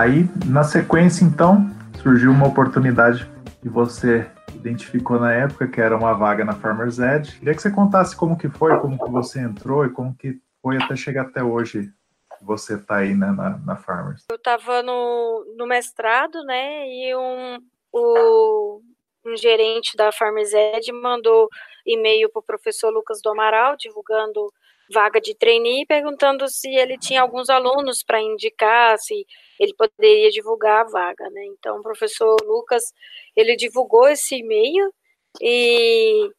Aí, 0.00 0.24
na 0.46 0.64
sequência, 0.64 1.26
então, 1.26 1.66
surgiu 2.02 2.30
uma 2.30 2.48
oportunidade 2.48 3.30
que 3.60 3.68
você 3.68 4.26
identificou 4.54 5.20
na 5.20 5.30
época, 5.30 5.68
que 5.68 5.78
era 5.78 5.94
uma 5.94 6.14
vaga 6.14 6.42
na 6.42 6.54
Farmer's 6.54 6.98
Edge. 6.98 7.38
Queria 7.38 7.54
que 7.54 7.60
você 7.60 7.70
contasse 7.70 8.16
como 8.16 8.34
que 8.34 8.48
foi, 8.48 8.80
como 8.80 8.98
que 8.98 9.10
você 9.10 9.40
entrou 9.40 9.84
e 9.84 9.90
como 9.90 10.16
que 10.16 10.40
foi 10.62 10.78
até 10.78 10.96
chegar 10.96 11.24
até 11.24 11.44
hoje 11.44 11.92
você 12.40 12.76
está 12.76 12.96
aí 12.96 13.14
né, 13.14 13.30
na, 13.30 13.58
na 13.58 13.76
Farmers? 13.76 14.24
Eu 14.30 14.36
estava 14.36 14.82
no, 14.82 15.44
no 15.58 15.66
mestrado, 15.66 16.42
né, 16.44 16.88
e 16.88 17.14
um, 17.14 17.58
o, 17.92 18.80
um 19.26 19.36
gerente 19.36 19.98
da 19.98 20.10
Farmers 20.10 20.54
Ed 20.54 20.90
mandou 20.92 21.46
e-mail 21.84 22.30
para 22.30 22.40
o 22.40 22.42
professor 22.42 22.90
Lucas 22.90 23.20
do 23.22 23.28
Amaral, 23.28 23.76
divulgando 23.76 24.50
vaga 24.92 25.20
de 25.20 25.34
trainee, 25.34 25.86
perguntando 25.86 26.48
se 26.48 26.68
ele 26.74 26.98
tinha 26.98 27.22
alguns 27.22 27.48
alunos 27.48 28.02
para 28.02 28.20
indicar, 28.20 28.98
se 28.98 29.26
ele 29.58 29.74
poderia 29.74 30.30
divulgar 30.30 30.82
a 30.82 30.90
vaga, 30.90 31.28
né? 31.30 31.44
Então, 31.46 31.78
o 31.78 31.82
professor 31.82 32.36
Lucas, 32.44 32.82
ele 33.36 33.56
divulgou 33.56 34.08
esse 34.08 34.36
e-mail 34.36 34.92
e 35.40 36.30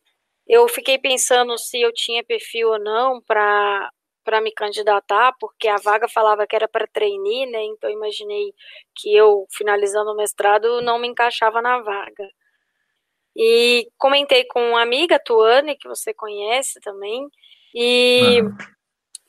eu 0.48 0.68
fiquei 0.68 0.98
pensando 1.00 1.58
se 1.58 1.82
eu 1.82 1.94
tinha 1.94 2.24
perfil 2.24 2.70
ou 2.72 2.80
não 2.80 3.22
para 3.22 3.90
para 4.24 4.40
me 4.40 4.52
candidatar, 4.52 5.34
porque 5.40 5.68
a 5.68 5.78
vaga 5.78 6.08
falava 6.08 6.46
que 6.46 6.56
era 6.56 6.68
para 6.68 6.88
trainee, 6.88 7.48
né? 7.48 7.64
Então 7.64 7.90
imaginei 7.90 8.54
que 8.96 9.16
eu 9.16 9.48
finalizando 9.52 10.12
o 10.12 10.16
mestrado 10.16 10.82
não 10.82 11.00
me 11.00 11.08
encaixava 11.08 11.62
na 11.62 11.82
vaga. 11.82 12.30
E 13.36 13.88
comentei 13.98 14.44
com 14.46 14.72
uma 14.72 14.82
amiga, 14.82 15.20
Tuane, 15.20 15.78
que 15.78 15.88
você 15.88 16.14
conhece 16.14 16.80
também, 16.82 17.28
e, 17.74 18.42
uhum. 18.42 18.58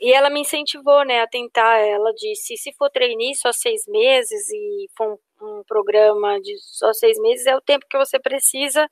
e 0.01 0.13
ela 0.13 0.31
me 0.31 0.41
incentivou, 0.41 1.05
né, 1.05 1.21
a 1.21 1.27
tentar. 1.27 1.79
Ela 1.79 2.13
disse: 2.15 2.57
se 2.57 2.73
for 2.75 2.91
trainee 2.91 3.35
só 3.35 3.53
seis 3.53 3.83
meses 3.87 4.51
e 4.51 4.89
for 4.97 5.19
um, 5.41 5.59
um 5.61 5.63
programa 5.67 6.41
de 6.41 6.57
só 6.61 6.93
seis 6.93 7.19
meses, 7.21 7.47
é 7.47 7.57
o 7.57 7.61
tempo 7.61 7.87
que 7.89 7.99
você 7.99 8.19
precisa 8.19 8.89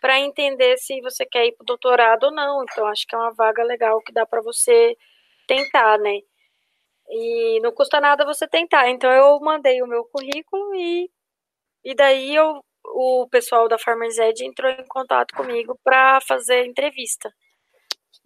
para 0.00 0.20
entender 0.20 0.76
se 0.78 1.00
você 1.00 1.24
quer 1.24 1.46
ir 1.46 1.52
para 1.52 1.64
o 1.64 1.66
doutorado 1.66 2.24
ou 2.24 2.32
não. 2.32 2.62
Então, 2.62 2.86
acho 2.86 3.06
que 3.06 3.14
é 3.14 3.18
uma 3.18 3.32
vaga 3.32 3.62
legal 3.64 4.02
que 4.02 4.12
dá 4.12 4.26
para 4.26 4.42
você 4.42 4.96
tentar, 5.46 5.98
né? 5.98 6.20
E 7.08 7.60
não 7.60 7.72
custa 7.72 8.00
nada 8.00 8.24
você 8.24 8.46
tentar. 8.46 8.90
Então, 8.90 9.10
eu 9.10 9.40
mandei 9.40 9.82
o 9.82 9.86
meu 9.86 10.04
currículo 10.04 10.74
e, 10.74 11.10
e 11.84 11.94
daí 11.94 12.34
eu, 12.34 12.62
o 12.84 13.28
pessoal 13.30 13.68
da 13.68 13.78
Farmers 13.78 14.18
Ed 14.18 14.44
entrou 14.44 14.70
em 14.70 14.86
contato 14.86 15.34
comigo 15.34 15.78
para 15.82 16.20
fazer 16.20 16.66
entrevista, 16.66 17.32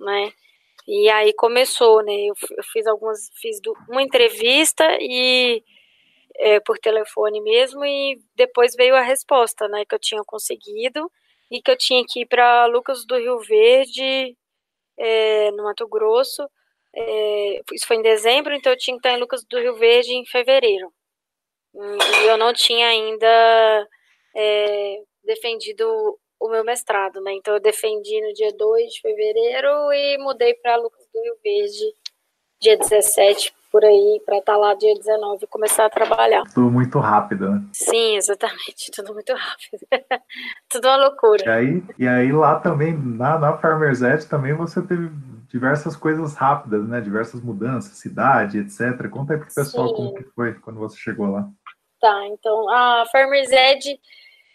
né? 0.00 0.32
E 0.88 1.10
aí 1.10 1.34
começou, 1.34 2.02
né? 2.02 2.14
Eu, 2.14 2.34
eu 2.56 2.64
fiz 2.72 2.86
algumas, 2.86 3.28
fiz 3.34 3.60
uma 3.90 4.02
entrevista 4.02 4.96
e 4.98 5.62
é, 6.38 6.60
por 6.60 6.78
telefone 6.78 7.42
mesmo 7.42 7.84
e 7.84 8.18
depois 8.34 8.74
veio 8.74 8.96
a 8.96 9.02
resposta, 9.02 9.68
né? 9.68 9.84
Que 9.84 9.94
eu 9.94 9.98
tinha 9.98 10.22
conseguido 10.24 11.12
e 11.50 11.60
que 11.60 11.70
eu 11.70 11.76
tinha 11.76 12.02
que 12.08 12.22
ir 12.22 12.26
para 12.26 12.64
Lucas 12.66 13.04
do 13.06 13.18
Rio 13.18 13.38
Verde, 13.40 14.34
é, 14.96 15.50
no 15.50 15.64
Mato 15.64 15.86
Grosso. 15.86 16.48
É, 16.96 17.60
isso 17.72 17.86
foi 17.86 17.96
em 17.96 18.02
dezembro, 18.02 18.54
então 18.54 18.72
eu 18.72 18.78
tinha 18.78 18.94
que 18.96 19.00
estar 19.00 19.12
em 19.12 19.20
Lucas 19.20 19.44
do 19.44 19.58
Rio 19.58 19.76
Verde 19.76 20.14
em 20.14 20.24
fevereiro. 20.24 20.90
E 21.74 22.26
eu 22.28 22.38
não 22.38 22.54
tinha 22.54 22.88
ainda 22.88 23.88
é, 24.34 25.02
defendido 25.22 25.86
o 26.40 26.48
meu 26.48 26.64
mestrado, 26.64 27.20
né? 27.20 27.32
Então 27.34 27.54
eu 27.54 27.60
defendi 27.60 28.20
no 28.20 28.32
dia 28.32 28.52
2 28.52 28.92
de 28.92 29.00
fevereiro 29.00 29.92
e 29.92 30.18
mudei 30.18 30.54
para 30.54 30.76
Lucas 30.76 31.06
do 31.12 31.20
Rio 31.20 31.34
Verde 31.42 31.94
dia 32.60 32.76
17 32.76 33.54
por 33.70 33.84
aí 33.84 34.20
para 34.24 34.38
estar 34.38 34.54
tá 34.54 34.58
lá 34.58 34.74
dia 34.74 34.94
19 34.94 35.44
e 35.44 35.46
começar 35.46 35.86
a 35.86 35.90
trabalhar. 35.90 36.42
Tudo 36.54 36.70
muito 36.70 36.98
rápido, 36.98 37.50
né? 37.50 37.62
Sim, 37.72 38.16
exatamente, 38.16 38.90
tudo 38.94 39.12
muito 39.12 39.32
rápido. 39.32 39.86
tudo 40.70 40.88
uma 40.88 40.96
loucura. 40.96 41.44
E 41.44 41.48
aí, 41.48 41.82
e 41.98 42.08
aí 42.08 42.32
lá 42.32 42.58
também, 42.60 42.96
na, 42.96 43.38
na 43.38 43.58
Farmers 43.58 44.02
Edge 44.02 44.26
também 44.26 44.54
você 44.54 44.80
teve 44.82 45.10
diversas 45.48 45.96
coisas 45.96 46.34
rápidas, 46.34 46.86
né? 46.88 47.00
Diversas 47.00 47.40
mudanças, 47.40 47.98
cidade, 47.98 48.58
etc. 48.58 49.08
Conta 49.10 49.34
aí 49.34 49.38
pro 49.38 49.54
pessoal 49.54 49.88
Sim. 49.88 49.94
como 49.94 50.14
que 50.14 50.24
foi 50.34 50.54
quando 50.54 50.78
você 50.78 50.96
chegou 50.96 51.26
lá. 51.26 51.48
Tá, 52.00 52.26
então 52.28 52.70
a 52.70 53.04
Farmers 53.10 53.50
Edge 53.50 53.98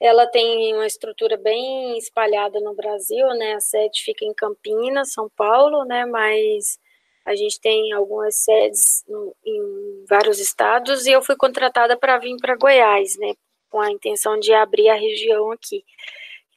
ela 0.04 0.28
tem 0.28 0.74
uma 0.74 0.86
estrutura 0.86 1.38
bem 1.38 1.98
espalhada 1.98 2.60
no 2.60 2.76
Brasil, 2.76 3.26
né? 3.36 3.54
A 3.54 3.62
sede 3.62 4.04
fica 4.04 4.26
em 4.26 4.34
Campinas, 4.34 5.14
São 5.14 5.30
Paulo, 5.30 5.86
né? 5.86 6.06
Mas 6.06 6.78
a 7.26 7.34
gente 7.36 7.58
tem 7.62 7.94
algumas 7.94 8.36
sedes 8.36 9.06
no, 9.08 9.34
em 9.46 10.06
vários 10.10 10.40
estados 10.42 11.06
e 11.06 11.12
eu 11.12 11.24
fui 11.24 11.38
contratada 11.38 11.98
para 11.98 12.18
vir 12.18 12.36
para 12.36 12.58
Goiás, 12.58 13.18
né? 13.18 13.34
Com 13.70 13.80
a 13.80 13.90
intenção 13.90 14.38
de 14.38 14.54
abrir 14.54 14.90
a 14.90 14.96
região 14.96 15.52
aqui. 15.52 15.86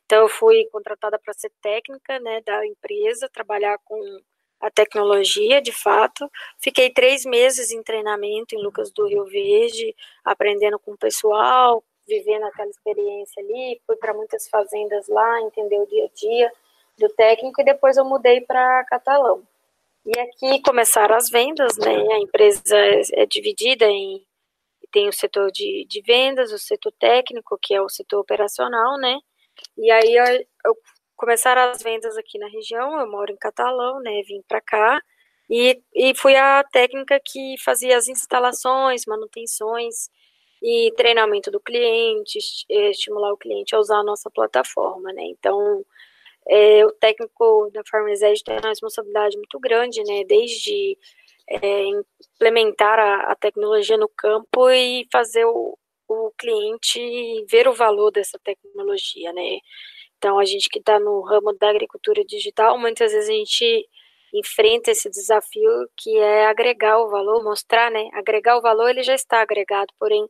Então 0.04 0.22
eu 0.22 0.28
fui 0.28 0.66
contratada 0.72 1.16
para 1.16 1.32
ser 1.35 1.52
técnica, 1.62 2.18
né? 2.18 2.40
Da 2.44 2.66
empresa, 2.66 3.30
trabalhar 3.32 3.78
com 3.85 4.00
a 4.61 4.72
tecnologia, 4.72 5.62
de 5.62 5.72
fato. 5.72 6.28
Fiquei 6.59 6.90
três 6.90 7.24
meses 7.24 7.70
em 7.70 7.80
treinamento 7.80 8.56
em 8.56 8.62
Lucas 8.62 8.90
do 8.90 9.06
Rio 9.06 9.24
Verde, 9.26 9.94
aprendendo 10.24 10.80
com 10.80 10.94
o 10.94 10.98
pessoal, 10.98 11.85
vivendo 12.07 12.45
aquela 12.45 12.71
experiência 12.71 13.42
ali, 13.42 13.81
fui 13.87 13.97
para 13.97 14.14
muitas 14.14 14.49
fazendas 14.49 15.09
lá, 15.09 15.40
entender 15.42 15.79
o 15.79 15.87
dia 15.87 16.05
a 16.05 16.09
dia 16.14 16.53
do 16.99 17.09
técnico 17.11 17.61
e 17.61 17.64
depois 17.64 17.97
eu 17.97 18.05
mudei 18.05 18.40
para 18.40 18.85
Catalão. 18.85 19.42
E 20.05 20.19
aqui 20.19 20.62
começaram 20.62 21.16
as 21.16 21.29
vendas, 21.29 21.77
né? 21.79 21.97
A 22.12 22.19
empresa 22.19 22.77
é, 23.14 23.27
dividida 23.27 23.87
em 23.87 24.25
tem 24.92 25.09
o 25.09 25.12
setor 25.12 25.51
de, 25.51 25.85
de 25.88 26.01
vendas, 26.01 26.53
o 26.53 26.59
setor 26.59 26.92
técnico, 26.92 27.59
que 27.61 27.75
é 27.75 27.83
o 27.83 27.88
setor 27.88 28.21
operacional, 28.21 28.97
né? 28.99 29.19
E 29.77 29.90
aí 29.90 30.14
eu, 30.14 30.47
eu 30.64 30.77
começaram 31.16 31.71
as 31.71 31.83
vendas 31.83 32.16
aqui 32.16 32.38
na 32.38 32.49
região, 32.49 32.99
eu 33.01 33.11
moro 33.11 33.33
em 33.33 33.37
Catalão, 33.37 34.01
né? 34.01 34.23
Vim 34.27 34.42
para 34.47 34.61
cá 34.61 35.03
e, 35.51 35.83
e 35.95 36.14
fui 36.14 36.37
a 36.37 36.64
técnica 36.64 37.21
que 37.25 37.57
fazia 37.64 37.97
as 37.97 38.09
instalações, 38.09 39.03
manutenções 39.07 40.09
e 40.62 40.92
treinamento 40.97 41.51
do 41.51 41.61
cliente, 41.61 42.38
é, 42.71 42.90
estimular 42.90 43.33
o 43.33 43.37
cliente 43.37 43.75
a 43.75 43.79
usar 43.79 43.99
a 43.99 44.05
nossa 44.05 44.31
plataforma, 44.31 45.12
né? 45.12 45.23
Então, 45.25 45.85
é, 46.49 46.85
o 46.87 46.92
técnico 46.92 47.71
da 47.73 47.83
Edge 48.29 48.45
tem 48.45 48.59
uma 48.59 48.69
responsabilidade 48.69 49.37
muito 49.37 49.59
grande, 49.59 50.03
né? 50.05 50.25
Desde 50.25 50.97
é, 51.49 51.85
implementar 52.35 52.99
a, 52.99 53.33
a, 53.33 53.37
tecnologia 53.37 53.97
no 53.97 54.09
campo 54.09 54.71
e 54.71 55.07
fazer 55.12 55.45
o, 55.45 55.77
o 56.09 56.31
cliente 56.38 57.01
ver 57.49 57.69
o 57.69 57.75
valor 57.75 58.11
dessa 58.11 58.38
tecnologia, 58.42 59.33
né? 59.33 59.59
Então, 60.19 60.38
a 60.38 60.45
gente 60.45 60.69
que 60.69 60.79
está 60.79 60.99
no 60.99 61.21
ramo 61.21 61.53
da 61.53 61.71
agricultura 61.71 62.25
digital, 62.25 62.79
muitas 62.79 63.12
vezes 63.12 63.29
a 63.29 63.33
gente 63.33 63.88
enfrenta 64.33 64.90
esse 64.90 65.11
desafio 65.11 65.71
que 65.97 66.16
é 66.19 66.47
agregar 66.47 66.99
o 66.99 67.09
valor, 67.11 67.42
mostrar, 67.45 67.90
né? 67.90 68.09
Agregar 68.14 68.57
o 68.57 68.62
valor, 68.62 68.88
ele 68.88 69.03
já 69.03 69.14
está 69.14 69.40
agregado, 69.42 69.92
porém 69.99 70.27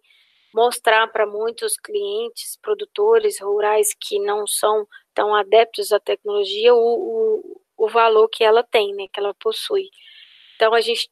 mostrar 0.56 1.06
para 1.08 1.26
muitos 1.26 1.76
clientes, 1.76 2.58
produtores 2.62 3.38
rurais 3.38 3.94
que 4.00 4.18
não 4.18 4.46
são 4.46 4.88
tão 5.12 5.34
adeptos 5.34 5.92
à 5.92 6.00
tecnologia 6.00 6.74
o, 6.74 6.78
o, 6.78 7.60
o 7.76 7.88
valor 7.90 8.26
que 8.30 8.42
ela 8.42 8.62
tem, 8.62 8.94
né, 8.94 9.06
que 9.12 9.20
ela 9.20 9.34
possui. 9.34 9.90
Então 10.54 10.72
a 10.72 10.80
gente 10.80 11.10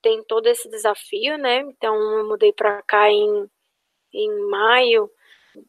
tem 0.00 0.22
todo 0.24 0.46
esse 0.46 0.66
desafio, 0.70 1.36
né? 1.36 1.60
Então 1.60 1.94
eu 1.94 2.26
mudei 2.26 2.54
para 2.54 2.80
cá 2.82 3.10
em, 3.10 3.46
em 4.14 4.48
maio 4.48 5.10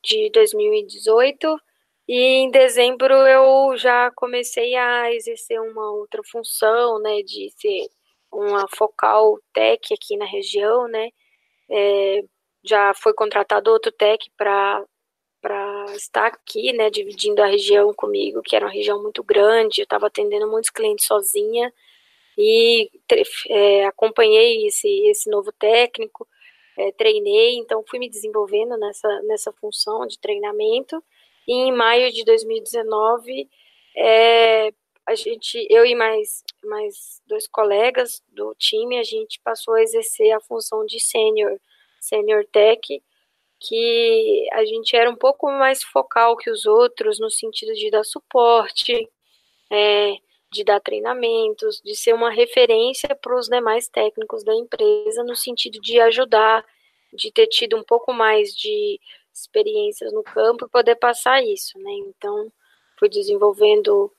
de 0.02 0.30
2018 0.32 1.60
e 2.08 2.16
em 2.16 2.50
dezembro 2.50 3.14
eu 3.14 3.76
já 3.76 4.10
comecei 4.16 4.74
a 4.76 5.14
exercer 5.14 5.60
uma 5.60 5.92
outra 5.92 6.22
função, 6.24 7.00
né, 7.02 7.22
de 7.24 7.50
ser 7.58 7.90
uma 8.32 8.66
focal 8.70 9.38
tech 9.54 9.94
aqui 9.94 10.16
na 10.16 10.26
região, 10.26 10.88
né, 10.88 11.10
é, 11.70 12.24
já 12.68 12.94
foi 12.94 13.14
contratado 13.14 13.72
outro 13.72 13.92
tech 13.92 14.30
para 14.38 14.84
para 15.40 15.86
estar 15.96 16.26
aqui, 16.28 16.74
né, 16.74 16.90
dividindo 16.90 17.42
a 17.42 17.46
região 17.46 17.94
comigo, 17.94 18.42
que 18.44 18.56
era 18.56 18.66
uma 18.66 18.72
região 18.72 19.02
muito 19.02 19.24
grande, 19.24 19.82
eu 19.82 19.84
estava 19.84 20.08
atendendo 20.08 20.50
muitos 20.50 20.72
clientes 20.72 21.06
sozinha 21.06 21.72
e 22.38 22.90
é, 23.50 23.86
acompanhei 23.86 24.68
esse, 24.68 24.88
esse 25.08 25.30
novo 25.30 25.52
técnico, 25.54 26.28
é, 26.78 26.92
treinei, 26.92 27.56
então 27.56 27.84
fui 27.88 28.00
me 28.00 28.10
desenvolvendo 28.10 28.78
nessa, 28.78 29.22
nessa 29.24 29.52
função 29.54 30.06
de 30.06 30.20
treinamento. 30.20 31.04
E 31.48 31.54
em 31.54 31.72
maio 31.72 32.12
de 32.12 32.26
2019 32.26 33.50
é, 33.96 34.72
a 35.08 35.16
gente, 35.16 35.66
eu 35.70 35.86
e 35.86 35.96
mais, 35.96 36.44
mais 36.64 37.22
dois 37.26 37.48
colegas 37.48 38.22
do 38.28 38.54
time, 38.56 39.00
a 39.00 39.04
gente 39.04 39.40
passou 39.42 39.74
a 39.74 39.82
exercer 39.82 40.32
a 40.34 40.42
função 40.42 40.86
de 40.86 41.00
sênior, 41.00 41.58
Senior 42.08 42.46
Tech, 42.52 42.82
que 43.60 44.48
a 44.54 44.66
gente 44.66 44.96
era 44.96 45.10
um 45.10 45.16
pouco 45.16 45.48
mais 45.52 45.84
focal 45.84 46.38
que 46.38 46.50
os 46.50 46.66
outros 46.66 47.20
no 47.20 47.30
sentido 47.30 47.74
de 47.74 47.90
dar 47.90 48.04
suporte, 48.04 49.10
é, 49.72 50.16
de 50.52 50.64
dar 50.64 50.80
treinamentos, 50.80 51.82
de 51.84 51.96
ser 51.96 52.14
uma 52.14 52.30
referência 52.30 53.16
para 53.16 53.38
os 53.38 53.48
demais 53.48 53.90
técnicos 53.90 54.44
da 54.44 54.54
empresa 54.56 55.24
no 55.24 55.36
sentido 55.36 55.80
de 55.82 56.00
ajudar, 56.00 56.66
de 57.14 57.32
ter 57.32 57.48
tido 57.48 57.76
um 57.78 57.84
pouco 57.84 58.14
mais 58.14 58.54
de 58.56 59.00
experiências 59.34 60.14
no 60.14 60.24
campo 60.24 60.66
e 60.66 60.70
poder 60.70 60.96
passar 60.96 61.44
isso, 61.44 61.78
né? 61.80 61.92
Então, 62.08 62.52
fui 62.98 63.10
desenvolvendo 63.10 64.12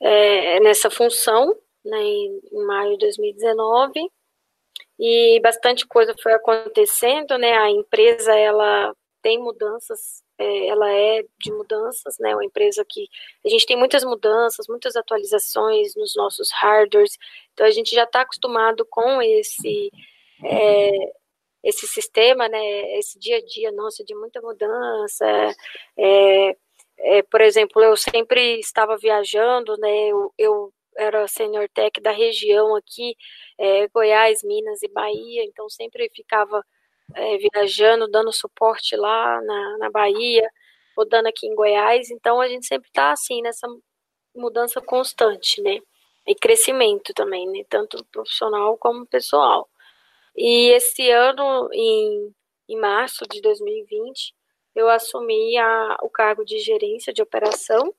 é, 0.00 0.60
nessa 0.60 0.90
função, 0.90 1.54
né, 1.84 2.02
em 2.02 2.64
maio 2.66 2.92
de 2.92 2.98
2019 2.98 4.10
e 5.02 5.40
bastante 5.40 5.86
coisa 5.86 6.14
foi 6.22 6.34
acontecendo, 6.34 7.38
né? 7.38 7.54
A 7.54 7.70
empresa 7.70 8.34
ela 8.34 8.94
tem 9.22 9.38
mudanças, 9.38 10.22
é, 10.38 10.66
ela 10.66 10.92
é 10.92 11.24
de 11.40 11.50
mudanças, 11.52 12.18
né? 12.20 12.34
Uma 12.34 12.44
empresa 12.44 12.84
que 12.86 13.08
a 13.44 13.48
gente 13.48 13.64
tem 13.64 13.78
muitas 13.78 14.04
mudanças, 14.04 14.66
muitas 14.68 14.96
atualizações 14.96 15.94
nos 15.96 16.14
nossos 16.14 16.50
hardwares, 16.52 17.16
então 17.54 17.66
a 17.66 17.70
gente 17.70 17.94
já 17.94 18.04
está 18.04 18.20
acostumado 18.20 18.86
com 18.90 19.22
esse 19.22 19.90
é, 20.44 20.90
esse 21.64 21.86
sistema, 21.86 22.46
né? 22.48 22.98
Esse 22.98 23.18
dia 23.18 23.38
a 23.38 23.44
dia 23.44 23.72
nosso 23.72 24.04
de 24.04 24.14
muita 24.14 24.40
mudança. 24.42 25.26
É, 25.96 26.56
é, 26.98 27.22
por 27.22 27.40
exemplo, 27.40 27.82
eu 27.82 27.96
sempre 27.96 28.60
estava 28.60 28.98
viajando, 28.98 29.76
né? 29.78 30.08
Eu, 30.08 30.32
eu 30.38 30.72
era 31.00 31.26
senior 31.26 31.68
tech 31.70 32.00
da 32.00 32.10
região 32.10 32.76
aqui, 32.76 33.16
é, 33.58 33.88
Goiás, 33.88 34.42
Minas 34.42 34.82
e 34.82 34.88
Bahia, 34.88 35.44
então 35.44 35.68
sempre 35.68 36.10
ficava 36.14 36.64
é, 37.14 37.38
viajando, 37.38 38.08
dando 38.08 38.32
suporte 38.32 38.96
lá 38.96 39.40
na, 39.42 39.78
na 39.78 39.90
Bahia, 39.90 40.48
rodando 40.96 41.28
aqui 41.28 41.46
em 41.46 41.54
Goiás, 41.54 42.10
então 42.10 42.40
a 42.40 42.48
gente 42.48 42.66
sempre 42.66 42.88
está 42.88 43.12
assim, 43.12 43.40
nessa 43.42 43.66
mudança 44.34 44.80
constante, 44.80 45.60
né? 45.62 45.78
E 46.26 46.34
crescimento 46.34 47.12
também, 47.14 47.48
né? 47.48 47.64
Tanto 47.68 48.04
profissional 48.12 48.76
como 48.78 49.06
pessoal. 49.06 49.68
E 50.36 50.68
esse 50.70 51.10
ano, 51.10 51.68
em, 51.72 52.34
em 52.68 52.76
março 52.78 53.24
de 53.28 53.40
2020, 53.40 54.34
eu 54.74 54.88
assumi 54.88 55.56
a, 55.58 55.96
o 56.02 56.10
cargo 56.10 56.44
de 56.44 56.58
gerência 56.58 57.12
de 57.12 57.22
operação, 57.22 57.94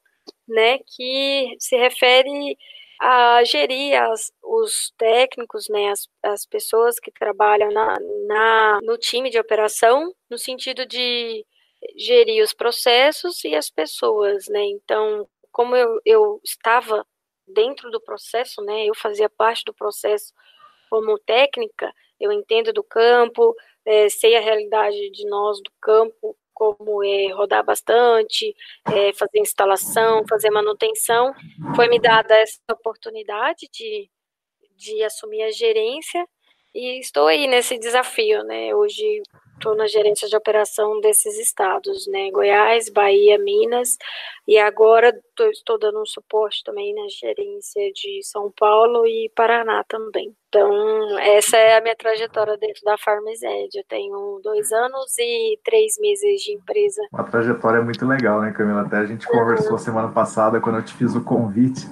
né? 0.47 0.79
Que 0.79 1.55
se 1.59 1.75
refere 1.77 2.57
a 3.03 3.43
gerir 3.43 3.99
as, 3.99 4.31
os 4.43 4.93
técnicos, 4.95 5.67
né, 5.69 5.89
as, 5.89 6.07
as 6.21 6.45
pessoas 6.45 6.99
que 6.99 7.11
trabalham 7.11 7.71
na, 7.71 7.97
na, 8.27 8.79
no 8.83 8.95
time 8.95 9.31
de 9.31 9.39
operação, 9.39 10.13
no 10.29 10.37
sentido 10.37 10.85
de 10.85 11.43
gerir 11.97 12.43
os 12.43 12.53
processos 12.53 13.43
e 13.43 13.55
as 13.55 13.71
pessoas, 13.71 14.47
né? 14.49 14.63
Então, 14.65 15.27
como 15.51 15.75
eu, 15.75 15.99
eu 16.05 16.39
estava 16.43 17.03
dentro 17.47 17.89
do 17.89 17.99
processo, 17.99 18.61
né, 18.61 18.85
eu 18.85 18.93
fazia 18.93 19.27
parte 19.27 19.63
do 19.65 19.73
processo 19.73 20.31
como 20.87 21.17
técnica, 21.17 21.91
eu 22.19 22.31
entendo 22.31 22.71
do 22.71 22.83
campo, 22.83 23.55
é, 23.83 24.09
sei 24.09 24.35
a 24.35 24.39
realidade 24.39 25.09
de 25.09 25.25
nós 25.25 25.57
do 25.57 25.71
campo, 25.81 26.37
como 26.61 27.03
é, 27.03 27.33
rodar 27.33 27.65
bastante, 27.65 28.55
é, 28.85 29.11
fazer 29.13 29.39
instalação, 29.39 30.23
fazer 30.29 30.51
manutenção. 30.51 31.33
Foi 31.75 31.87
me 31.87 31.99
dada 31.99 32.35
essa 32.35 32.59
oportunidade 32.71 33.67
de, 33.73 34.07
de 34.77 35.03
assumir 35.03 35.41
a 35.41 35.49
gerência 35.49 36.23
e 36.71 36.99
estou 36.99 37.25
aí 37.25 37.47
nesse 37.47 37.79
desafio, 37.79 38.43
né? 38.43 38.75
Hoje 38.75 39.23
estou 39.61 39.75
na 39.75 39.87
gerência 39.87 40.27
de 40.27 40.35
operação 40.35 40.99
desses 40.99 41.37
estados, 41.37 42.07
né? 42.07 42.31
Goiás, 42.31 42.89
Bahia, 42.89 43.37
Minas, 43.37 43.97
e 44.47 44.57
agora 44.57 45.13
tô, 45.35 45.45
estou 45.45 45.77
dando 45.77 46.01
um 46.01 46.05
suporte 46.05 46.63
também 46.63 46.93
na 46.95 47.07
gerência 47.07 47.91
de 47.93 48.21
São 48.23 48.51
Paulo 48.51 49.05
e 49.05 49.31
Paraná 49.35 49.83
também. 49.87 50.35
Então, 50.49 51.17
essa 51.19 51.55
é 51.55 51.77
a 51.77 51.81
minha 51.81 51.95
trajetória 51.95 52.57
dentro 52.57 52.81
da 52.83 52.97
Farmers 52.97 53.41
Ed. 53.41 53.77
Eu 53.77 53.85
tenho 53.87 54.41
dois 54.43 54.71
anos 54.71 55.17
e 55.17 55.57
três 55.63 55.97
meses 55.99 56.41
de 56.41 56.53
empresa. 56.53 57.01
Uma 57.13 57.23
trajetória 57.23 57.81
muito 57.81 58.05
legal, 58.05 58.41
né, 58.41 58.51
Camila? 58.51 58.81
Até 58.81 58.97
a 58.97 59.05
gente 59.05 59.27
conversou 59.27 59.77
semana 59.77 60.11
passada, 60.11 60.59
quando 60.59 60.79
eu 60.79 60.83
te 60.85 60.93
fiz 60.93 61.15
o 61.15 61.23
convite 61.23 61.87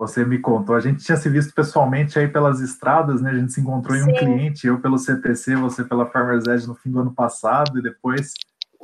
você 0.00 0.24
me 0.24 0.38
contou. 0.38 0.74
A 0.74 0.80
gente 0.80 1.04
tinha 1.04 1.14
se 1.14 1.28
visto 1.28 1.52
pessoalmente 1.52 2.18
aí 2.18 2.26
pelas 2.26 2.58
estradas, 2.60 3.20
né? 3.20 3.32
A 3.32 3.34
gente 3.34 3.52
se 3.52 3.60
encontrou 3.60 3.94
em 3.94 4.02
um 4.02 4.14
cliente, 4.14 4.66
eu 4.66 4.80
pelo 4.80 4.96
CTC, 4.96 5.56
você 5.56 5.84
pela 5.84 6.06
Farmers 6.06 6.46
Edge 6.46 6.66
no 6.66 6.74
fim 6.74 6.90
do 6.90 7.00
ano 7.00 7.12
passado, 7.12 7.78
e 7.78 7.82
depois, 7.82 8.32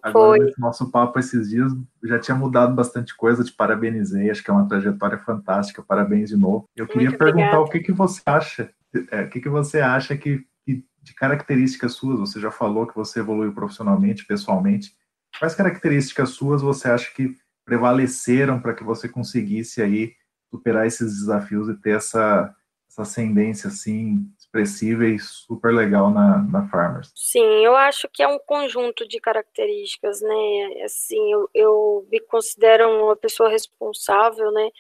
agora 0.02 0.52
nosso 0.58 0.90
papo 0.90 1.18
esses 1.18 1.48
dias, 1.48 1.72
já 2.04 2.18
tinha 2.18 2.36
mudado 2.36 2.74
bastante 2.74 3.16
coisa, 3.16 3.42
te 3.42 3.50
parabenizei, 3.50 4.28
acho 4.28 4.44
que 4.44 4.50
é 4.50 4.52
uma 4.52 4.68
trajetória 4.68 5.16
fantástica, 5.16 5.82
parabéns 5.82 6.28
de 6.28 6.36
novo. 6.36 6.68
Eu 6.76 6.86
queria 6.86 7.08
Muito 7.08 7.18
perguntar 7.18 7.60
obrigada. 7.60 7.62
o 7.62 7.70
que, 7.70 7.80
que 7.80 7.92
você 7.92 8.20
acha, 8.26 8.70
é, 9.10 9.22
o 9.22 9.30
que, 9.30 9.40
que 9.40 9.48
você 9.48 9.80
acha 9.80 10.18
que, 10.18 10.44
que, 10.66 10.84
de 11.02 11.14
características 11.14 11.94
suas, 11.94 12.18
você 12.18 12.38
já 12.38 12.50
falou 12.50 12.86
que 12.86 12.94
você 12.94 13.20
evoluiu 13.20 13.54
profissionalmente, 13.54 14.26
pessoalmente, 14.26 14.92
quais 15.38 15.54
características 15.54 16.28
suas 16.28 16.60
você 16.60 16.90
acha 16.90 17.10
que 17.14 17.34
prevaleceram 17.64 18.60
para 18.60 18.74
que 18.74 18.84
você 18.84 19.08
conseguisse 19.08 19.80
aí 19.80 20.12
superar 20.50 20.86
esses 20.86 21.20
desafios 21.20 21.68
e 21.68 21.80
ter 21.80 21.96
essa, 21.96 22.54
essa 22.88 23.02
ascendência 23.02 23.68
assim 23.68 24.26
expressiva 24.38 25.04
e 25.04 25.18
super 25.18 25.74
legal 25.74 26.10
na, 26.10 26.38
na 26.38 26.68
Farmers. 26.68 27.12
Sim, 27.14 27.64
eu 27.64 27.76
acho 27.76 28.08
que 28.12 28.22
é 28.22 28.28
um 28.28 28.38
conjunto 28.38 29.06
de 29.06 29.20
características, 29.20 30.20
né? 30.20 30.82
Assim, 30.84 31.32
eu, 31.32 31.50
eu 31.52 32.08
me 32.10 32.20
considero 32.20 32.88
uma 33.04 33.16
pessoa 33.16 33.48
responsável, 33.48 34.50
né? 34.52 34.70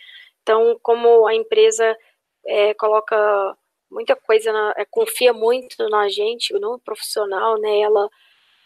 Então, 0.42 0.78
como 0.82 1.26
a 1.26 1.34
empresa 1.34 1.96
é, 2.46 2.72
coloca 2.74 3.16
muita 3.90 4.16
coisa, 4.16 4.52
na, 4.52 4.74
é, 4.76 4.84
confia 4.84 5.32
muito 5.32 5.76
na 5.88 6.08
gente, 6.08 6.52
no 6.54 6.78
profissional, 6.78 7.60
né? 7.60 7.80
Ela, 7.80 8.08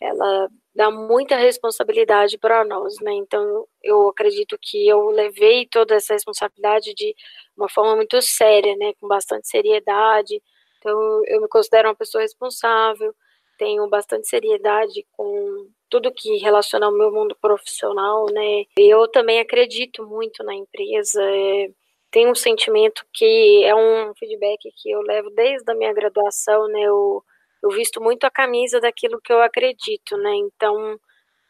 ela 0.01 0.49
dá 0.81 0.91
muita 0.91 1.37
responsabilidade 1.37 2.39
para 2.39 2.65
nós, 2.65 2.99
né? 3.03 3.13
Então, 3.13 3.67
eu 3.83 4.09
acredito 4.09 4.57
que 4.59 4.89
eu 4.89 5.11
levei 5.11 5.67
toda 5.67 5.95
essa 5.95 6.15
responsabilidade 6.15 6.95
de 6.95 7.15
uma 7.55 7.69
forma 7.69 7.97
muito 7.97 8.21
séria, 8.23 8.75
né? 8.77 8.95
Com 8.99 9.07
bastante 9.07 9.47
seriedade. 9.47 10.43
Então, 10.79 11.23
eu 11.27 11.43
me 11.43 11.49
considero 11.49 11.91
uma 11.91 11.95
pessoa 11.95 12.23
responsável, 12.23 13.15
tenho 13.59 13.87
bastante 13.91 14.27
seriedade 14.27 15.07
com 15.13 15.69
tudo 15.91 16.11
que 16.11 16.39
relaciona 16.39 16.87
ao 16.87 16.93
meu 16.93 17.13
mundo 17.13 17.37
profissional, 17.39 18.25
né? 18.33 18.65
Eu 18.75 19.07
também 19.07 19.39
acredito 19.39 20.07
muito 20.07 20.43
na 20.43 20.55
empresa. 20.55 21.23
É, 21.23 21.69
tenho 22.11 22.31
um 22.31 22.35
sentimento 22.35 23.05
que 23.13 23.63
é 23.65 23.75
um 23.75 24.15
feedback 24.15 24.61
que 24.77 24.91
eu 24.91 25.03
levo 25.03 25.29
desde 25.33 25.71
a 25.71 25.75
minha 25.75 25.93
graduação, 25.93 26.69
né? 26.69 26.81
Eu, 26.85 27.23
eu 27.63 27.71
visto 27.71 28.01
muito 28.01 28.25
a 28.25 28.31
camisa 28.31 28.81
daquilo 28.81 29.21
que 29.21 29.33
eu 29.33 29.43
acredito, 29.43 30.17
né? 30.17 30.35
Então, 30.37 30.99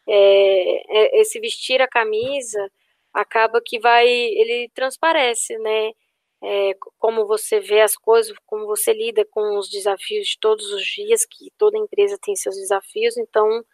é, 0.09 1.19
é, 1.19 1.21
esse 1.21 1.41
vestir 1.41 1.81
a 1.81 1.89
camisa 1.89 2.71
acaba 3.15 3.61
que 3.65 3.79
vai, 3.79 4.09
ele 4.09 4.71
transparece, 4.75 5.57
né? 5.59 5.93
É, 6.43 6.73
como 6.99 7.27
você 7.27 7.61
vê 7.61 7.83
as 7.83 7.97
coisas, 7.97 8.35
como 8.47 8.67
você 8.67 8.93
lida 8.95 9.27
com 9.31 9.59
os 9.59 9.69
desafios 9.69 10.29
de 10.29 10.39
todos 10.41 10.73
os 10.73 10.85
dias, 10.85 11.27
que 11.27 11.51
toda 11.59 11.79
empresa 11.79 12.19
tem 12.21 12.35
seus 12.35 12.57
desafios, 12.57 13.17
então, 13.19 13.65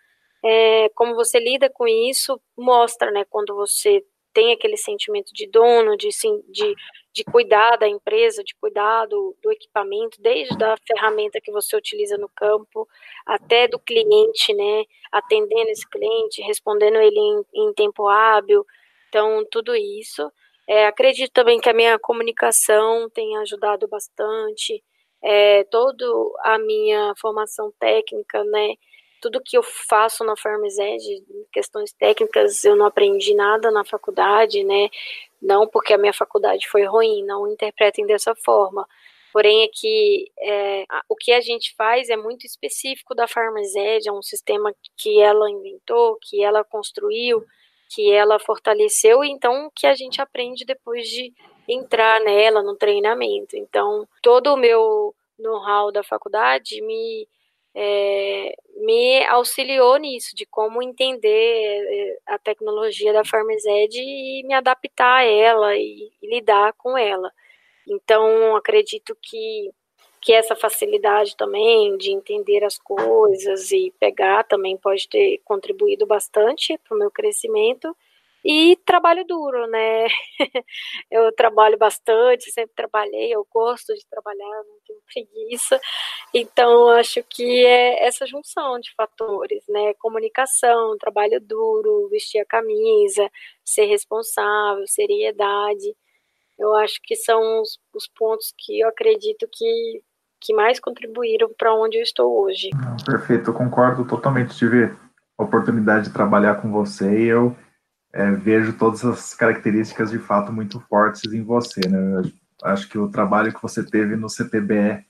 é, 0.44 0.88
como 0.90 1.14
você 1.14 1.38
lida 1.38 1.70
com 1.70 1.86
isso, 1.88 2.40
mostra, 2.56 3.10
né? 3.12 3.24
Quando 3.30 3.54
você 3.54 4.04
tem 4.36 4.52
aquele 4.52 4.76
sentimento 4.76 5.32
de 5.32 5.48
dono, 5.48 5.96
de, 5.96 6.10
de, 6.50 6.74
de 7.10 7.24
cuidar 7.24 7.76
da 7.78 7.88
empresa, 7.88 8.44
de 8.44 8.54
cuidar 8.56 9.06
do, 9.06 9.34
do, 9.42 9.50
equipamento, 9.50 10.20
desde 10.20 10.62
a 10.62 10.76
ferramenta 10.86 11.40
que 11.40 11.50
você 11.50 11.74
utiliza 11.74 12.18
no 12.18 12.28
campo, 12.28 12.86
até 13.24 13.66
do 13.66 13.78
cliente, 13.78 14.52
né, 14.52 14.84
atendendo 15.10 15.70
esse 15.70 15.88
cliente, 15.88 16.42
respondendo 16.42 16.98
ele 16.98 17.18
em, 17.18 17.44
em 17.54 17.72
tempo 17.72 18.06
hábil, 18.08 18.62
então 19.08 19.42
tudo 19.50 19.74
isso. 19.74 20.30
É, 20.68 20.86
acredito 20.86 21.32
também 21.32 21.58
que 21.58 21.70
a 21.70 21.74
minha 21.74 21.98
comunicação 21.98 23.08
tem 23.08 23.38
ajudado 23.38 23.88
bastante, 23.88 24.84
é, 25.24 25.64
toda 25.64 26.04
a 26.44 26.58
minha 26.58 27.14
formação 27.18 27.72
técnica, 27.80 28.44
né, 28.44 28.74
tudo 29.20 29.42
que 29.44 29.56
eu 29.56 29.62
faço 29.62 30.24
na 30.24 30.36
Farmazed, 30.36 31.24
questões 31.52 31.92
técnicas, 31.92 32.64
eu 32.64 32.76
não 32.76 32.86
aprendi 32.86 33.34
nada 33.34 33.70
na 33.70 33.84
faculdade, 33.84 34.62
né? 34.64 34.88
Não 35.40 35.66
porque 35.66 35.92
a 35.92 35.98
minha 35.98 36.12
faculdade 36.12 36.68
foi 36.68 36.84
ruim, 36.84 37.24
não 37.24 37.48
interpretem 37.48 38.06
dessa 38.06 38.34
forma. 38.34 38.86
Porém, 39.32 39.64
é 39.64 39.68
que 39.72 40.30
é, 40.40 40.84
o 41.08 41.14
que 41.14 41.32
a 41.32 41.40
gente 41.40 41.74
faz 41.76 42.08
é 42.08 42.16
muito 42.16 42.46
específico 42.46 43.14
da 43.14 43.28
Farmazed, 43.28 44.08
é 44.08 44.12
um 44.12 44.22
sistema 44.22 44.74
que 44.96 45.20
ela 45.20 45.50
inventou, 45.50 46.18
que 46.22 46.42
ela 46.42 46.64
construiu, 46.64 47.44
que 47.94 48.10
ela 48.10 48.38
fortaleceu, 48.38 49.22
então 49.22 49.70
que 49.74 49.86
a 49.86 49.94
gente 49.94 50.20
aprende 50.20 50.64
depois 50.64 51.06
de 51.08 51.32
entrar 51.68 52.20
nela 52.20 52.62
no 52.62 52.76
treinamento. 52.76 53.56
Então, 53.56 54.08
todo 54.22 54.54
o 54.54 54.56
meu 54.56 55.14
know-how 55.38 55.92
da 55.92 56.02
faculdade 56.02 56.80
me 56.80 57.28
é, 57.78 58.56
me 58.78 59.22
auxiliou 59.26 59.98
nisso, 59.98 60.34
de 60.34 60.46
como 60.46 60.82
entender 60.82 61.28
é, 61.28 62.18
a 62.26 62.38
tecnologia 62.38 63.12
da 63.12 63.22
Farmazed 63.22 64.00
e 64.00 64.42
me 64.44 64.54
adaptar 64.54 65.18
a 65.18 65.24
ela 65.24 65.76
e, 65.76 66.10
e, 66.22 66.26
lidar 66.26 66.72
com 66.72 66.96
ela. 66.96 67.30
Então, 67.86 68.56
acredito 68.56 69.14
que, 69.22 69.70
que 70.22 70.32
essa 70.32 70.56
facilidade 70.56 71.36
também 71.36 71.98
de 71.98 72.10
entender 72.12 72.64
as 72.64 72.78
coisas 72.78 73.70
e 73.70 73.92
pegar 74.00 74.44
também 74.44 74.78
pode 74.78 75.06
ter 75.06 75.42
contribuído 75.44 76.06
bastante 76.06 76.78
para 76.78 76.96
o 76.96 76.98
meu 76.98 77.10
crescimento. 77.10 77.94
E 78.48 78.76
trabalho 78.86 79.24
duro, 79.26 79.66
né? 79.66 80.06
eu 81.10 81.32
trabalho 81.34 81.76
bastante, 81.76 82.52
sempre 82.52 82.76
trabalhei, 82.76 83.34
eu 83.34 83.44
gosto 83.52 83.92
de 83.92 84.06
trabalhar, 84.08 84.62
não 84.68 84.78
tenho 84.86 85.00
preguiça. 85.12 85.80
Então, 86.32 86.90
acho 86.90 87.24
que 87.28 87.66
é 87.66 88.06
essa 88.06 88.24
junção 88.24 88.78
de 88.78 88.94
fatores, 88.94 89.64
né? 89.68 89.94
Comunicação, 89.94 90.96
trabalho 90.96 91.40
duro, 91.40 92.08
vestir 92.08 92.38
a 92.38 92.44
camisa, 92.44 93.28
ser 93.64 93.86
responsável, 93.86 94.86
seriedade. 94.86 95.96
Eu 96.56 96.72
acho 96.76 97.00
que 97.02 97.16
são 97.16 97.60
os, 97.60 97.80
os 97.92 98.06
pontos 98.06 98.54
que 98.56 98.78
eu 98.78 98.88
acredito 98.88 99.48
que, 99.52 100.04
que 100.40 100.54
mais 100.54 100.78
contribuíram 100.78 101.52
para 101.58 101.74
onde 101.74 101.98
eu 101.98 102.02
estou 102.04 102.44
hoje. 102.44 102.70
Perfeito, 103.04 103.50
eu 103.50 103.54
concordo 103.54 104.06
totalmente. 104.06 104.56
Tive 104.56 104.84
a 105.36 105.42
oportunidade 105.42 106.06
de 106.06 106.14
trabalhar 106.14 106.62
com 106.62 106.70
você 106.70 107.24
e 107.24 107.26
eu 107.26 107.56
é, 108.16 108.30
vejo 108.30 108.72
todas 108.72 109.04
as 109.04 109.34
características 109.34 110.10
de 110.10 110.18
fato 110.18 110.50
muito 110.50 110.80
fortes 110.80 111.30
em 111.30 111.42
você. 111.42 111.86
Né? 111.86 112.32
Acho 112.62 112.88
que 112.88 112.96
o 112.96 113.10
trabalho 113.10 113.52
que 113.52 113.60
você 113.60 113.84
teve 113.84 114.16
no 114.16 114.28
CTBE 114.30 115.04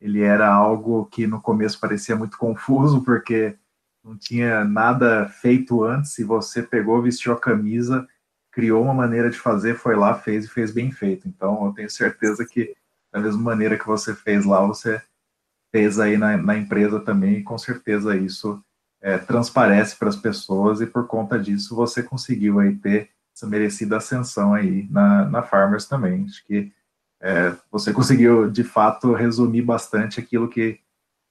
ele 0.00 0.22
era 0.22 0.52
algo 0.52 1.06
que 1.06 1.26
no 1.26 1.40
começo 1.40 1.80
parecia 1.80 2.14
muito 2.14 2.38
confuso 2.38 3.02
porque 3.02 3.56
não 4.04 4.16
tinha 4.16 4.64
nada 4.64 5.26
feito 5.26 5.82
antes 5.82 6.16
e 6.18 6.24
você 6.24 6.62
pegou, 6.62 7.02
vestiu 7.02 7.32
a 7.32 7.40
camisa, 7.40 8.06
criou 8.52 8.84
uma 8.84 8.94
maneira 8.94 9.30
de 9.30 9.38
fazer, 9.38 9.76
foi 9.76 9.96
lá, 9.96 10.14
fez 10.14 10.44
e 10.44 10.48
fez 10.48 10.70
bem 10.70 10.92
feito. 10.92 11.26
Então 11.26 11.64
eu 11.66 11.72
tenho 11.72 11.90
certeza 11.90 12.46
que 12.46 12.72
da 13.12 13.18
mesma 13.18 13.42
maneira 13.42 13.76
que 13.76 13.86
você 13.86 14.14
fez 14.14 14.44
lá, 14.44 14.64
você 14.64 15.02
fez 15.72 15.98
aí 15.98 16.16
na, 16.16 16.36
na 16.36 16.56
empresa 16.56 17.00
também 17.00 17.38
e 17.38 17.42
com 17.42 17.58
certeza 17.58 18.16
isso 18.16 18.62
é, 19.04 19.18
transparece 19.18 19.96
para 19.96 20.08
as 20.08 20.16
pessoas 20.16 20.80
e 20.80 20.86
por 20.86 21.06
conta 21.06 21.38
disso 21.38 21.76
você 21.76 22.02
conseguiu 22.02 22.58
aí 22.58 22.74
ter 22.74 23.10
essa 23.36 23.46
merecida 23.46 23.98
ascensão 23.98 24.54
aí 24.54 24.88
na, 24.90 25.26
na 25.26 25.42
Farmers 25.42 25.84
também. 25.84 26.24
Acho 26.24 26.42
que 26.46 26.72
é, 27.20 27.54
você 27.70 27.92
conseguiu 27.92 28.50
de 28.50 28.64
fato 28.64 29.12
resumir 29.12 29.60
bastante 29.60 30.18
aquilo 30.18 30.48
que, 30.48 30.80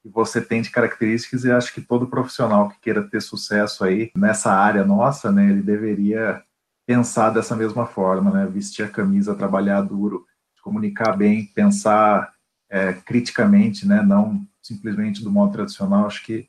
que 0.03 0.09
você 0.09 0.39
tem 0.39 0.61
de 0.61 0.69
características 0.69 1.45
e 1.45 1.51
acho 1.51 1.73
que 1.73 1.81
todo 1.81 2.05
profissional 2.05 2.69
que 2.69 2.79
queira 2.79 3.01
ter 3.01 3.21
sucesso 3.21 3.83
aí 3.83 4.11
nessa 4.15 4.53
área 4.53 4.85
nossa, 4.85 5.31
né, 5.31 5.49
ele 5.49 5.63
deveria 5.63 6.43
pensar 6.85 7.31
dessa 7.31 7.55
mesma 7.55 7.87
forma, 7.87 8.29
né, 8.29 8.45
vestir 8.45 8.85
a 8.85 8.89
camisa, 8.89 9.33
trabalhar 9.33 9.81
duro, 9.81 10.27
comunicar 10.61 11.17
bem, 11.17 11.47
pensar 11.55 12.31
é, 12.69 12.93
criticamente, 12.93 13.87
né, 13.87 14.03
não 14.03 14.45
simplesmente 14.61 15.23
do 15.23 15.31
modo 15.31 15.53
tradicional. 15.53 16.05
Acho 16.05 16.23
que 16.23 16.47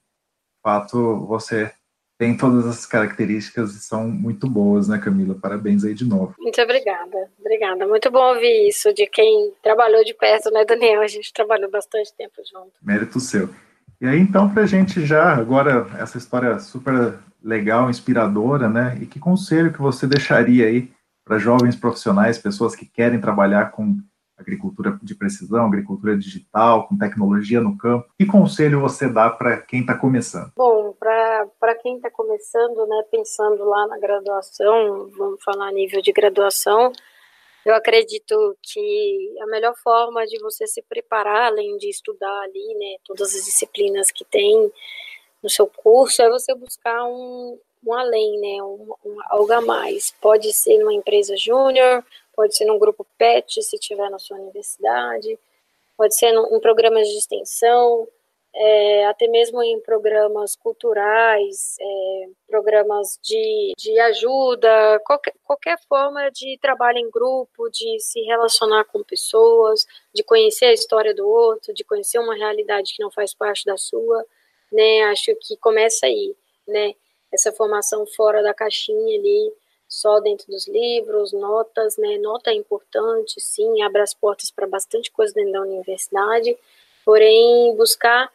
fato, 0.64 1.26
você 1.26 1.70
tem 2.18 2.36
todas 2.36 2.66
as 2.66 2.86
características 2.86 3.74
e 3.74 3.80
são 3.80 4.08
muito 4.08 4.48
boas, 4.48 4.88
né, 4.88 4.98
Camila? 4.98 5.34
Parabéns 5.34 5.84
aí 5.84 5.94
de 5.94 6.04
novo. 6.04 6.34
Muito 6.38 6.60
obrigada, 6.60 7.30
obrigada. 7.38 7.86
Muito 7.86 8.10
bom 8.10 8.34
ouvir 8.34 8.68
isso 8.68 8.92
de 8.94 9.06
quem 9.06 9.52
trabalhou 9.62 10.02
de 10.04 10.14
perto, 10.14 10.50
né, 10.50 10.64
Daniel? 10.64 11.02
A 11.02 11.06
gente 11.06 11.32
trabalhou 11.32 11.70
bastante 11.70 12.14
tempo 12.16 12.34
junto. 12.50 12.72
Mérito 12.82 13.20
seu. 13.20 13.50
E 14.00 14.06
aí, 14.06 14.18
então, 14.18 14.48
para 14.48 14.62
a 14.62 14.66
gente 14.66 15.04
já, 15.04 15.34
agora, 15.34 15.86
essa 15.98 16.18
história 16.18 16.58
super 16.58 17.18
legal, 17.42 17.90
inspiradora, 17.90 18.68
né? 18.68 18.96
E 19.00 19.06
que 19.06 19.18
conselho 19.18 19.72
que 19.72 19.80
você 19.80 20.06
deixaria 20.06 20.66
aí 20.66 20.90
para 21.24 21.38
jovens 21.38 21.76
profissionais, 21.76 22.38
pessoas 22.38 22.74
que 22.74 22.86
querem 22.86 23.20
trabalhar 23.20 23.70
com 23.70 23.98
agricultura 24.36 24.98
de 25.02 25.14
precisão, 25.14 25.66
agricultura 25.66 26.16
digital, 26.16 26.88
com 26.88 26.98
tecnologia 26.98 27.60
no 27.60 27.76
campo. 27.76 28.08
Que 28.18 28.26
conselho 28.26 28.80
você 28.80 29.08
dá 29.08 29.30
para 29.30 29.58
quem 29.58 29.80
está 29.80 29.96
começando? 29.96 30.52
Bom, 30.56 30.94
para 30.98 31.74
quem 31.82 31.96
está 31.96 32.10
começando, 32.10 32.86
né, 32.86 33.04
pensando 33.10 33.64
lá 33.64 33.86
na 33.86 33.98
graduação, 33.98 35.10
vamos 35.16 35.42
falar 35.42 35.72
nível 35.72 36.02
de 36.02 36.12
graduação, 36.12 36.92
eu 37.64 37.74
acredito 37.74 38.56
que 38.62 39.36
a 39.40 39.46
melhor 39.46 39.74
forma 39.82 40.26
de 40.26 40.38
você 40.38 40.66
se 40.66 40.82
preparar, 40.82 41.46
além 41.46 41.78
de 41.78 41.88
estudar 41.88 42.40
ali, 42.42 42.74
né, 42.74 42.96
todas 43.04 43.34
as 43.34 43.44
disciplinas 43.44 44.10
que 44.10 44.24
tem 44.24 44.70
no 45.42 45.48
seu 45.48 45.66
curso, 45.66 46.20
é 46.20 46.28
você 46.28 46.54
buscar 46.54 47.04
um, 47.06 47.58
um 47.86 47.94
além, 47.94 48.38
né, 48.38 48.62
um, 48.62 48.94
um, 49.04 49.16
algo 49.30 49.52
a 49.52 49.62
mais. 49.62 50.14
Pode 50.20 50.52
ser 50.52 50.78
numa 50.78 50.92
empresa 50.92 51.36
júnior, 51.38 52.04
pode 52.34 52.56
ser 52.56 52.64
num 52.64 52.78
grupo 52.78 53.06
PET, 53.16 53.62
se 53.62 53.78
tiver 53.78 54.10
na 54.10 54.18
sua 54.18 54.38
universidade, 54.38 55.38
pode 55.96 56.16
ser 56.16 56.34
em 56.34 56.60
programas 56.60 57.08
de 57.08 57.18
extensão, 57.18 58.08
é, 58.56 59.06
até 59.06 59.26
mesmo 59.26 59.60
em 59.62 59.80
programas 59.80 60.54
culturais, 60.54 61.76
é, 61.80 62.28
programas 62.46 63.18
de, 63.22 63.72
de 63.76 63.98
ajuda, 63.98 65.00
qualquer, 65.04 65.34
qualquer 65.42 65.78
forma 65.88 66.30
de 66.30 66.56
trabalho 66.60 66.98
em 66.98 67.10
grupo, 67.10 67.68
de 67.68 67.98
se 67.98 68.20
relacionar 68.22 68.84
com 68.84 69.02
pessoas, 69.02 69.84
de 70.14 70.22
conhecer 70.22 70.66
a 70.66 70.72
história 70.72 71.12
do 71.12 71.28
outro, 71.28 71.74
de 71.74 71.82
conhecer 71.82 72.18
uma 72.20 72.36
realidade 72.36 72.94
que 72.94 73.02
não 73.02 73.10
faz 73.10 73.34
parte 73.34 73.64
da 73.64 73.76
sua, 73.76 74.24
né? 74.70 75.02
Acho 75.04 75.34
que 75.40 75.56
começa 75.56 76.06
aí, 76.06 76.36
né? 76.66 76.94
Essa 77.32 77.52
formação 77.52 78.06
fora 78.06 78.40
da 78.40 78.54
caixinha 78.54 79.18
ali, 79.18 79.52
só 79.94 80.18
dentro 80.20 80.46
dos 80.48 80.66
livros, 80.66 81.32
notas, 81.32 81.96
né? 81.96 82.18
Nota 82.18 82.50
é 82.50 82.54
importante, 82.54 83.40
sim, 83.40 83.82
abre 83.82 84.02
as 84.02 84.12
portas 84.12 84.50
para 84.50 84.66
bastante 84.66 85.10
coisa 85.10 85.32
dentro 85.32 85.52
da 85.52 85.62
universidade, 85.62 86.56
porém, 87.04 87.74
buscar 87.76 88.30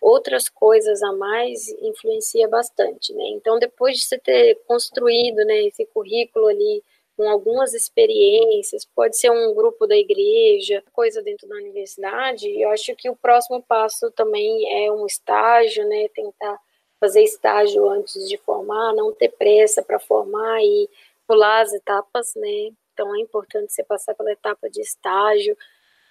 outras 0.00 0.48
coisas 0.48 1.02
a 1.02 1.12
mais 1.12 1.68
influencia 1.82 2.48
bastante, 2.48 3.12
né? 3.12 3.24
Então, 3.28 3.58
depois 3.58 3.96
de 3.96 4.04
você 4.04 4.18
ter 4.18 4.54
construído, 4.66 5.44
né, 5.44 5.66
esse 5.66 5.84
currículo 5.86 6.46
ali 6.46 6.82
com 7.16 7.28
algumas 7.28 7.74
experiências, 7.74 8.86
pode 8.94 9.18
ser 9.18 9.30
um 9.30 9.52
grupo 9.54 9.86
da 9.86 9.96
igreja, 9.96 10.82
coisa 10.92 11.20
dentro 11.22 11.46
da 11.48 11.56
universidade, 11.56 12.48
eu 12.48 12.70
acho 12.70 12.94
que 12.96 13.10
o 13.10 13.16
próximo 13.16 13.62
passo 13.62 14.10
também 14.12 14.86
é 14.86 14.90
um 14.90 15.04
estágio, 15.04 15.86
né, 15.86 16.08
tentar 16.14 16.58
fazer 17.00 17.24
estágio 17.24 17.88
antes 17.88 18.28
de 18.28 18.36
formar, 18.36 18.92
não 18.92 19.12
ter 19.12 19.30
pressa 19.30 19.82
para 19.82 19.98
formar 19.98 20.62
e 20.62 20.88
pular 21.26 21.62
as 21.62 21.72
etapas, 21.72 22.34
né? 22.36 22.70
Então 22.92 23.14
é 23.16 23.20
importante 23.20 23.72
você 23.72 23.82
passar 23.82 24.14
pela 24.14 24.30
etapa 24.30 24.68
de 24.68 24.82
estágio, 24.82 25.56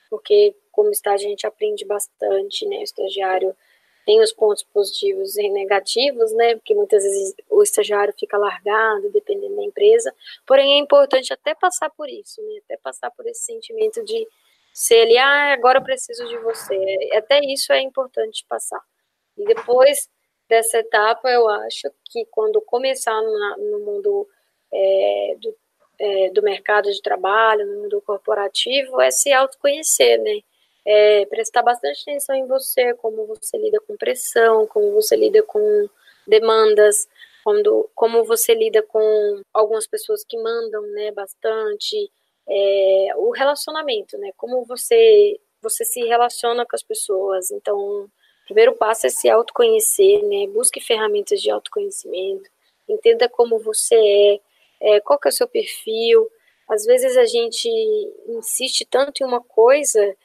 porque 0.09 0.55
como 0.71 0.89
estágio 0.89 1.27
a 1.27 1.29
gente 1.29 1.45
aprende 1.45 1.85
bastante, 1.85 2.65
né? 2.65 2.77
O 2.77 2.83
estagiário 2.83 3.55
tem 4.05 4.19
os 4.21 4.33
pontos 4.33 4.63
positivos 4.63 5.37
e 5.37 5.47
negativos, 5.49 6.31
né? 6.33 6.55
Porque 6.55 6.73
muitas 6.73 7.03
vezes 7.03 7.35
o 7.47 7.61
estagiário 7.61 8.11
fica 8.17 8.37
largado, 8.39 9.11
dependendo 9.11 9.55
da 9.55 9.63
empresa. 9.63 10.11
Porém, 10.47 10.73
é 10.73 10.77
importante 10.77 11.31
até 11.31 11.53
passar 11.53 11.91
por 11.91 12.09
isso, 12.09 12.41
né? 12.41 12.59
Até 12.65 12.77
passar 12.77 13.11
por 13.11 13.27
esse 13.27 13.43
sentimento 13.43 14.03
de 14.03 14.27
ser 14.73 15.01
ali, 15.01 15.17
ah, 15.17 15.53
agora 15.53 15.77
eu 15.77 15.83
preciso 15.83 16.27
de 16.27 16.37
você. 16.39 16.75
Até 17.13 17.39
isso 17.41 17.71
é 17.71 17.81
importante 17.81 18.43
passar. 18.49 18.81
E 19.37 19.45
depois 19.45 20.09
dessa 20.49 20.79
etapa, 20.79 21.29
eu 21.29 21.47
acho 21.47 21.89
que 22.05 22.25
quando 22.31 22.59
começar 22.61 23.21
na, 23.21 23.57
no 23.57 23.79
mundo 23.79 24.27
é, 24.73 25.35
do, 25.39 25.55
é, 25.99 26.29
do 26.31 26.41
mercado 26.41 26.91
de 26.91 27.01
trabalho, 27.01 27.65
no 27.65 27.83
mundo 27.83 28.01
corporativo, 28.01 28.99
é 28.99 29.11
se 29.11 29.31
autoconhecer, 29.31 30.19
né? 30.21 30.39
É, 30.85 31.25
prestar 31.27 31.61
bastante 31.61 32.01
atenção 32.01 32.35
em 32.35 32.47
você, 32.47 32.93
como 32.95 33.25
você 33.27 33.57
lida 33.57 33.79
com 33.81 33.95
pressão, 33.95 34.65
como 34.65 34.91
você 34.93 35.15
lida 35.15 35.43
com 35.43 35.87
demandas, 36.27 37.07
quando, 37.43 37.89
como 37.93 38.23
você 38.23 38.55
lida 38.55 38.81
com 38.81 39.41
algumas 39.53 39.85
pessoas 39.85 40.23
que 40.23 40.37
mandam, 40.37 40.81
né, 40.93 41.11
bastante, 41.11 42.11
é, 42.47 43.09
o 43.17 43.29
relacionamento, 43.31 44.17
né, 44.17 44.31
como 44.35 44.65
você 44.65 45.39
você 45.61 45.83
se 45.83 46.01
relaciona 46.05 46.65
com 46.65 46.75
as 46.75 46.83
pessoas. 46.83 47.51
Então, 47.51 48.09
primeiro 48.49 48.75
passo 48.75 49.05
é 49.05 49.09
se 49.09 49.29
autoconhecer, 49.29 50.23
né? 50.23 50.47
Busque 50.47 50.81
ferramentas 50.81 51.39
de 51.39 51.51
autoconhecimento, 51.51 52.49
entenda 52.87 53.29
como 53.29 53.59
você 53.59 53.95
é, 54.81 54.95
é 54.95 54.99
qual 54.99 55.19
que 55.19 55.27
é 55.27 55.29
o 55.29 55.33
seu 55.33 55.47
perfil. 55.47 56.27
Às 56.67 56.83
vezes 56.83 57.15
a 57.15 57.25
gente 57.25 57.69
insiste 58.27 58.85
tanto 58.85 59.21
em 59.21 59.25
uma 59.25 59.39
coisa 59.39 60.15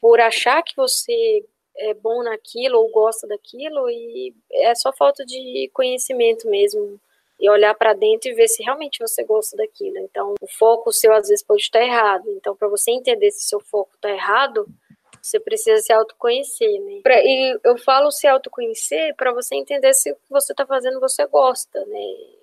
por 0.00 0.20
achar 0.20 0.62
que 0.62 0.74
você 0.74 1.44
é 1.76 1.92
bom 1.92 2.22
naquilo 2.22 2.78
ou 2.78 2.90
gosta 2.90 3.26
daquilo 3.26 3.90
e 3.90 4.34
é 4.52 4.74
só 4.74 4.90
falta 4.90 5.24
de 5.26 5.70
conhecimento 5.74 6.48
mesmo 6.48 6.98
e 7.38 7.50
olhar 7.50 7.74
para 7.74 7.92
dentro 7.92 8.30
e 8.30 8.34
ver 8.34 8.48
se 8.48 8.62
realmente 8.62 9.00
você 9.00 9.22
gosta 9.22 9.54
daquilo. 9.54 9.98
Então, 9.98 10.34
o 10.40 10.46
foco 10.46 10.90
seu 10.90 11.12
às 11.12 11.28
vezes 11.28 11.44
pode 11.44 11.60
estar 11.60 11.82
errado. 11.82 12.24
Então, 12.30 12.56
para 12.56 12.68
você 12.68 12.90
entender 12.90 13.30
se 13.32 13.46
seu 13.46 13.60
foco 13.60 13.90
está 13.94 14.08
errado, 14.08 14.66
você 15.26 15.40
precisa 15.40 15.82
se 15.82 15.92
autoconhecer, 15.92 16.80
né? 16.80 17.00
Pra, 17.02 17.20
e 17.20 17.58
eu 17.64 17.76
falo 17.78 18.10
se 18.10 18.26
autoconhecer 18.26 19.14
para 19.16 19.32
você 19.32 19.56
entender 19.56 19.92
se 19.92 20.12
o 20.12 20.14
que 20.14 20.30
você 20.30 20.52
está 20.52 20.64
fazendo 20.64 21.00
você 21.00 21.26
gosta, 21.26 21.84
né? 21.86 22.00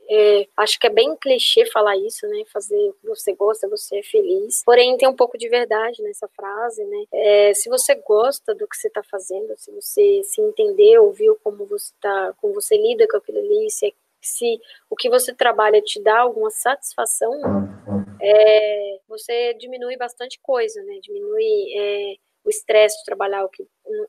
É, 0.09 0.47
acho 0.57 0.77
que 0.77 0.87
é 0.87 0.89
bem 0.89 1.15
clichê 1.15 1.65
falar 1.67 1.95
isso, 1.95 2.27
né? 2.27 2.43
Fazer 2.51 2.75
o 2.89 2.93
que 2.93 3.07
você 3.07 3.33
gosta, 3.33 3.69
você 3.69 3.99
é 3.99 4.03
feliz. 4.03 4.61
Porém, 4.65 4.97
tem 4.97 5.07
um 5.07 5.15
pouco 5.15 5.37
de 5.37 5.47
verdade 5.47 6.03
nessa 6.03 6.27
frase, 6.27 6.83
né? 6.83 7.05
É, 7.13 7.53
se 7.53 7.69
você 7.69 7.95
gosta 7.95 8.53
do 8.53 8.67
que 8.67 8.75
você 8.75 8.89
está 8.89 9.01
fazendo, 9.03 9.53
se 9.57 9.71
você 9.71 10.21
se 10.23 10.41
entendeu, 10.41 11.09
viu 11.11 11.37
como 11.41 11.65
você 11.65 11.93
tá, 12.01 12.33
como 12.41 12.53
você 12.53 12.75
lida 12.75 13.07
com 13.07 13.17
aquilo 13.17 13.39
ali, 13.39 13.69
se, 13.71 13.87
é, 13.87 13.91
se 14.21 14.59
o 14.89 14.95
que 14.95 15.09
você 15.09 15.33
trabalha 15.33 15.81
te 15.81 16.01
dá 16.01 16.19
alguma 16.19 16.51
satisfação, 16.51 17.31
é, 18.21 18.99
você 19.07 19.53
diminui 19.53 19.95
bastante 19.95 20.37
coisa, 20.41 20.83
né? 20.83 20.99
Diminui 21.01 21.77
é, 21.77 22.15
o 22.43 22.49
estresse 22.49 22.97
de 22.99 23.05
trabalhar 23.05 23.47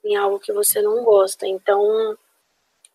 em 0.04 0.16
algo 0.16 0.38
que 0.38 0.52
você 0.52 0.82
não 0.82 1.04
gosta. 1.04 1.46
Então, 1.46 2.16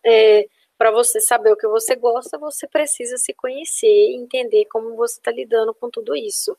é, 0.04 0.46
para 0.76 0.90
você 0.90 1.20
saber 1.20 1.52
o 1.52 1.56
que 1.56 1.66
você 1.68 1.94
gosta, 1.94 2.38
você 2.38 2.66
precisa 2.66 3.16
se 3.18 3.32
conhecer 3.34 3.86
e 3.86 4.16
entender 4.16 4.64
como 4.66 4.96
você 4.96 5.18
está 5.18 5.30
lidando 5.30 5.74
com 5.74 5.90
tudo 5.90 6.16
isso. 6.16 6.56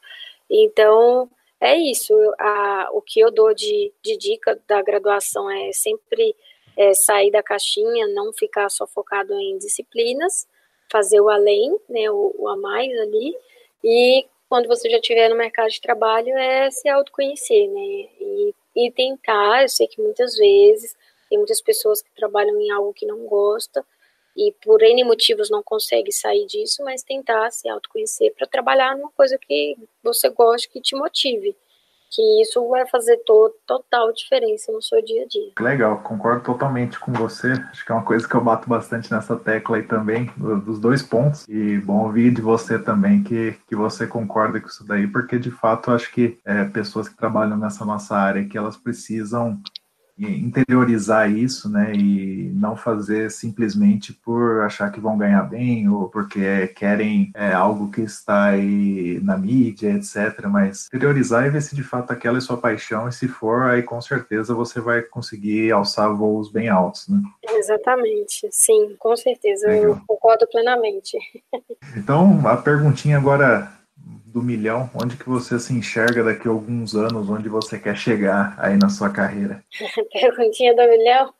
Então, 0.49 1.29
é 1.59 1.75
isso. 1.75 2.13
A, 2.39 2.89
o 2.91 3.01
que 3.01 3.19
eu 3.19 3.31
dou 3.31 3.53
de, 3.53 3.91
de 4.03 4.17
dica 4.17 4.59
da 4.67 4.81
graduação 4.81 5.49
é 5.49 5.71
sempre 5.71 6.35
é, 6.75 6.93
sair 6.93 7.31
da 7.31 7.43
caixinha, 7.43 8.07
não 8.07 8.33
ficar 8.33 8.69
só 8.69 8.87
focado 8.87 9.33
em 9.33 9.57
disciplinas, 9.57 10.47
fazer 10.91 11.21
o 11.21 11.29
além, 11.29 11.79
né, 11.87 12.09
o, 12.11 12.35
o 12.37 12.47
a 12.49 12.57
mais 12.57 12.91
ali, 12.99 13.35
e 13.83 14.25
quando 14.51 14.67
você 14.67 14.89
já 14.89 14.97
estiver 14.97 15.29
no 15.29 15.37
mercado 15.37 15.69
de 15.69 15.79
trabalho 15.79 16.37
é 16.37 16.69
se 16.69 16.89
autoconhecer, 16.89 17.69
né, 17.69 18.09
e, 18.19 18.53
e 18.75 18.91
tentar, 18.91 19.61
eu 19.61 19.69
sei 19.69 19.87
que 19.87 20.01
muitas 20.01 20.35
vezes 20.35 20.93
tem 21.29 21.37
muitas 21.37 21.61
pessoas 21.61 22.01
que 22.01 22.13
trabalham 22.13 22.59
em 22.59 22.69
algo 22.69 22.93
que 22.93 23.05
não 23.05 23.19
gosta, 23.27 23.81
e 24.35 24.53
por 24.61 24.83
N 24.83 25.05
motivos 25.05 25.49
não 25.49 25.63
consegue 25.63 26.11
sair 26.11 26.45
disso, 26.47 26.83
mas 26.83 27.01
tentar 27.01 27.49
se 27.49 27.69
autoconhecer 27.69 28.33
para 28.37 28.45
trabalhar 28.45 28.97
numa 28.97 29.09
coisa 29.11 29.37
que 29.37 29.77
você 30.03 30.27
gosta, 30.27 30.67
que 30.69 30.81
te 30.81 30.97
motive 30.97 31.55
que 32.11 32.41
isso 32.41 32.67
vai 32.67 32.85
fazer 32.87 33.17
to 33.25 33.53
total 33.65 34.11
diferença 34.11 34.71
no 34.71 34.81
seu 34.81 35.03
dia 35.03 35.23
a 35.23 35.27
dia. 35.27 35.51
Legal, 35.59 35.99
concordo 35.99 36.43
totalmente 36.43 36.99
com 36.99 37.13
você. 37.13 37.53
Acho 37.71 37.85
que 37.85 37.91
é 37.91 37.95
uma 37.95 38.03
coisa 38.03 38.27
que 38.27 38.35
eu 38.35 38.41
bato 38.41 38.67
bastante 38.67 39.09
nessa 39.11 39.35
tecla 39.37 39.77
aí 39.77 39.83
também, 39.83 40.29
dos 40.37 40.79
dois 40.79 41.01
pontos. 41.01 41.47
E 41.47 41.77
bom 41.77 42.03
ouvir 42.03 42.33
de 42.33 42.41
você 42.41 42.77
também 42.77 43.23
que, 43.23 43.55
que 43.67 43.75
você 43.75 44.05
concorda 44.05 44.59
com 44.59 44.67
isso 44.67 44.85
daí, 44.85 45.07
porque 45.07 45.39
de 45.39 45.51
fato 45.51 45.91
acho 45.91 46.11
que 46.11 46.37
é, 46.43 46.65
pessoas 46.65 47.07
que 47.07 47.15
trabalham 47.15 47.57
nessa 47.57 47.85
nossa 47.85 48.15
área 48.15 48.45
que 48.45 48.57
elas 48.57 48.75
precisam 48.75 49.57
interiorizar 50.17 51.31
isso, 51.31 51.69
né, 51.69 51.93
e 51.93 52.51
não 52.53 52.75
fazer 52.75 53.31
simplesmente 53.31 54.13
por 54.13 54.61
achar 54.61 54.91
que 54.91 54.99
vão 54.99 55.17
ganhar 55.17 55.43
bem 55.43 55.89
ou 55.89 56.09
porque 56.09 56.67
querem 56.69 57.31
é, 57.33 57.53
algo 57.53 57.89
que 57.91 58.01
está 58.01 58.45
aí 58.45 59.19
na 59.23 59.37
mídia, 59.37 59.91
etc. 59.91 60.45
Mas 60.47 60.87
interiorizar 60.87 61.45
e 61.45 61.49
ver 61.49 61.61
se 61.61 61.75
de 61.75 61.83
fato 61.83 62.11
aquela 62.11 62.37
é 62.37 62.41
sua 62.41 62.57
paixão 62.57 63.07
e 63.07 63.11
se 63.11 63.27
for, 63.27 63.63
aí 63.63 63.83
com 63.83 64.01
certeza 64.01 64.53
você 64.53 64.79
vai 64.79 65.01
conseguir 65.01 65.71
alçar 65.71 66.13
voos 66.15 66.51
bem 66.51 66.69
altos, 66.69 67.07
né? 67.07 67.21
Exatamente, 67.43 68.47
sim, 68.51 68.95
com 68.99 69.15
certeza, 69.15 69.67
Legal. 69.67 69.83
eu 69.83 70.01
concordo 70.07 70.47
plenamente. 70.47 71.17
Então, 71.95 72.47
a 72.47 72.57
perguntinha 72.57 73.17
agora 73.17 73.80
do 74.31 74.41
milhão, 74.41 74.89
onde 74.95 75.17
que 75.17 75.27
você 75.27 75.59
se 75.59 75.73
enxerga 75.73 76.23
daqui 76.23 76.47
a 76.47 76.51
alguns 76.51 76.95
anos, 76.95 77.29
onde 77.29 77.49
você 77.49 77.77
quer 77.77 77.95
chegar 77.97 78.55
aí 78.57 78.77
na 78.77 78.89
sua 78.89 79.09
carreira? 79.09 79.63
Perguntinha 80.11 80.73
do 80.73 80.87
milhão? 80.87 81.33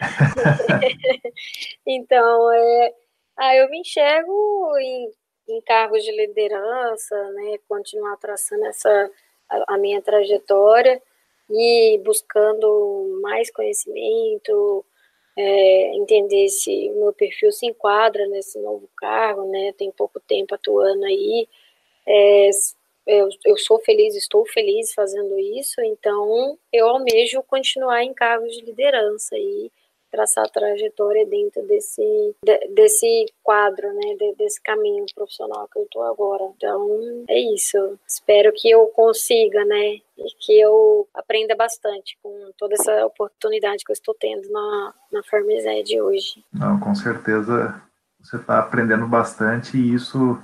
então, 1.86 2.52
é, 2.52 2.94
ah, 3.36 3.56
eu 3.56 3.68
me 3.68 3.80
enxergo 3.80 4.72
em, 4.78 5.10
em 5.48 5.60
cargos 5.62 6.04
de 6.04 6.12
liderança, 6.12 7.16
né, 7.32 7.58
continuar 7.68 8.16
traçando 8.18 8.64
essa, 8.66 9.10
a, 9.48 9.74
a 9.74 9.78
minha 9.78 10.00
trajetória 10.00 11.02
e 11.50 12.00
buscando 12.04 13.20
mais 13.20 13.50
conhecimento, 13.50 14.84
é, 15.36 15.96
entender 15.96 16.48
se 16.48 16.90
o 16.90 17.00
meu 17.00 17.12
perfil 17.12 17.50
se 17.50 17.66
enquadra 17.66 18.26
nesse 18.28 18.60
novo 18.60 18.88
cargo, 18.96 19.44
né, 19.50 19.72
tem 19.76 19.90
pouco 19.90 20.20
tempo 20.20 20.54
atuando 20.54 21.04
aí, 21.04 21.48
é, 22.06 22.50
eu, 23.06 23.28
eu 23.44 23.56
sou 23.56 23.80
feliz, 23.80 24.14
estou 24.14 24.46
feliz 24.46 24.92
fazendo 24.94 25.38
isso, 25.38 25.80
então 25.80 26.56
eu 26.72 26.88
almejo 26.88 27.42
continuar 27.42 28.02
em 28.02 28.14
cargos 28.14 28.56
de 28.56 28.64
liderança 28.64 29.36
e 29.36 29.70
traçar 30.12 30.44
a 30.44 30.48
trajetória 30.48 31.24
dentro 31.24 31.66
desse, 31.66 32.36
de, 32.44 32.68
desse 32.74 33.26
quadro, 33.42 33.92
né, 33.94 34.14
de, 34.18 34.34
desse 34.36 34.60
caminho 34.60 35.06
profissional 35.14 35.66
que 35.72 35.78
eu 35.78 35.84
estou 35.84 36.02
agora. 36.02 36.44
Então, 36.54 37.24
é 37.26 37.40
isso. 37.40 37.98
Espero 38.06 38.52
que 38.54 38.70
eu 38.70 38.86
consiga, 38.88 39.64
né, 39.64 40.00
e 40.18 40.36
que 40.38 40.60
eu 40.60 41.08
aprenda 41.14 41.56
bastante 41.56 42.18
com 42.22 42.50
toda 42.58 42.74
essa 42.74 43.06
oportunidade 43.06 43.84
que 43.84 43.90
eu 43.90 43.94
estou 43.94 44.14
tendo 44.14 44.50
na, 44.50 44.94
na 45.10 45.22
Farmized 45.22 45.98
hoje. 46.00 46.44
Não, 46.52 46.78
com 46.78 46.94
certeza 46.94 47.82
você 48.20 48.36
está 48.36 48.58
aprendendo 48.58 49.06
bastante 49.08 49.76
e 49.78 49.94
isso 49.94 50.38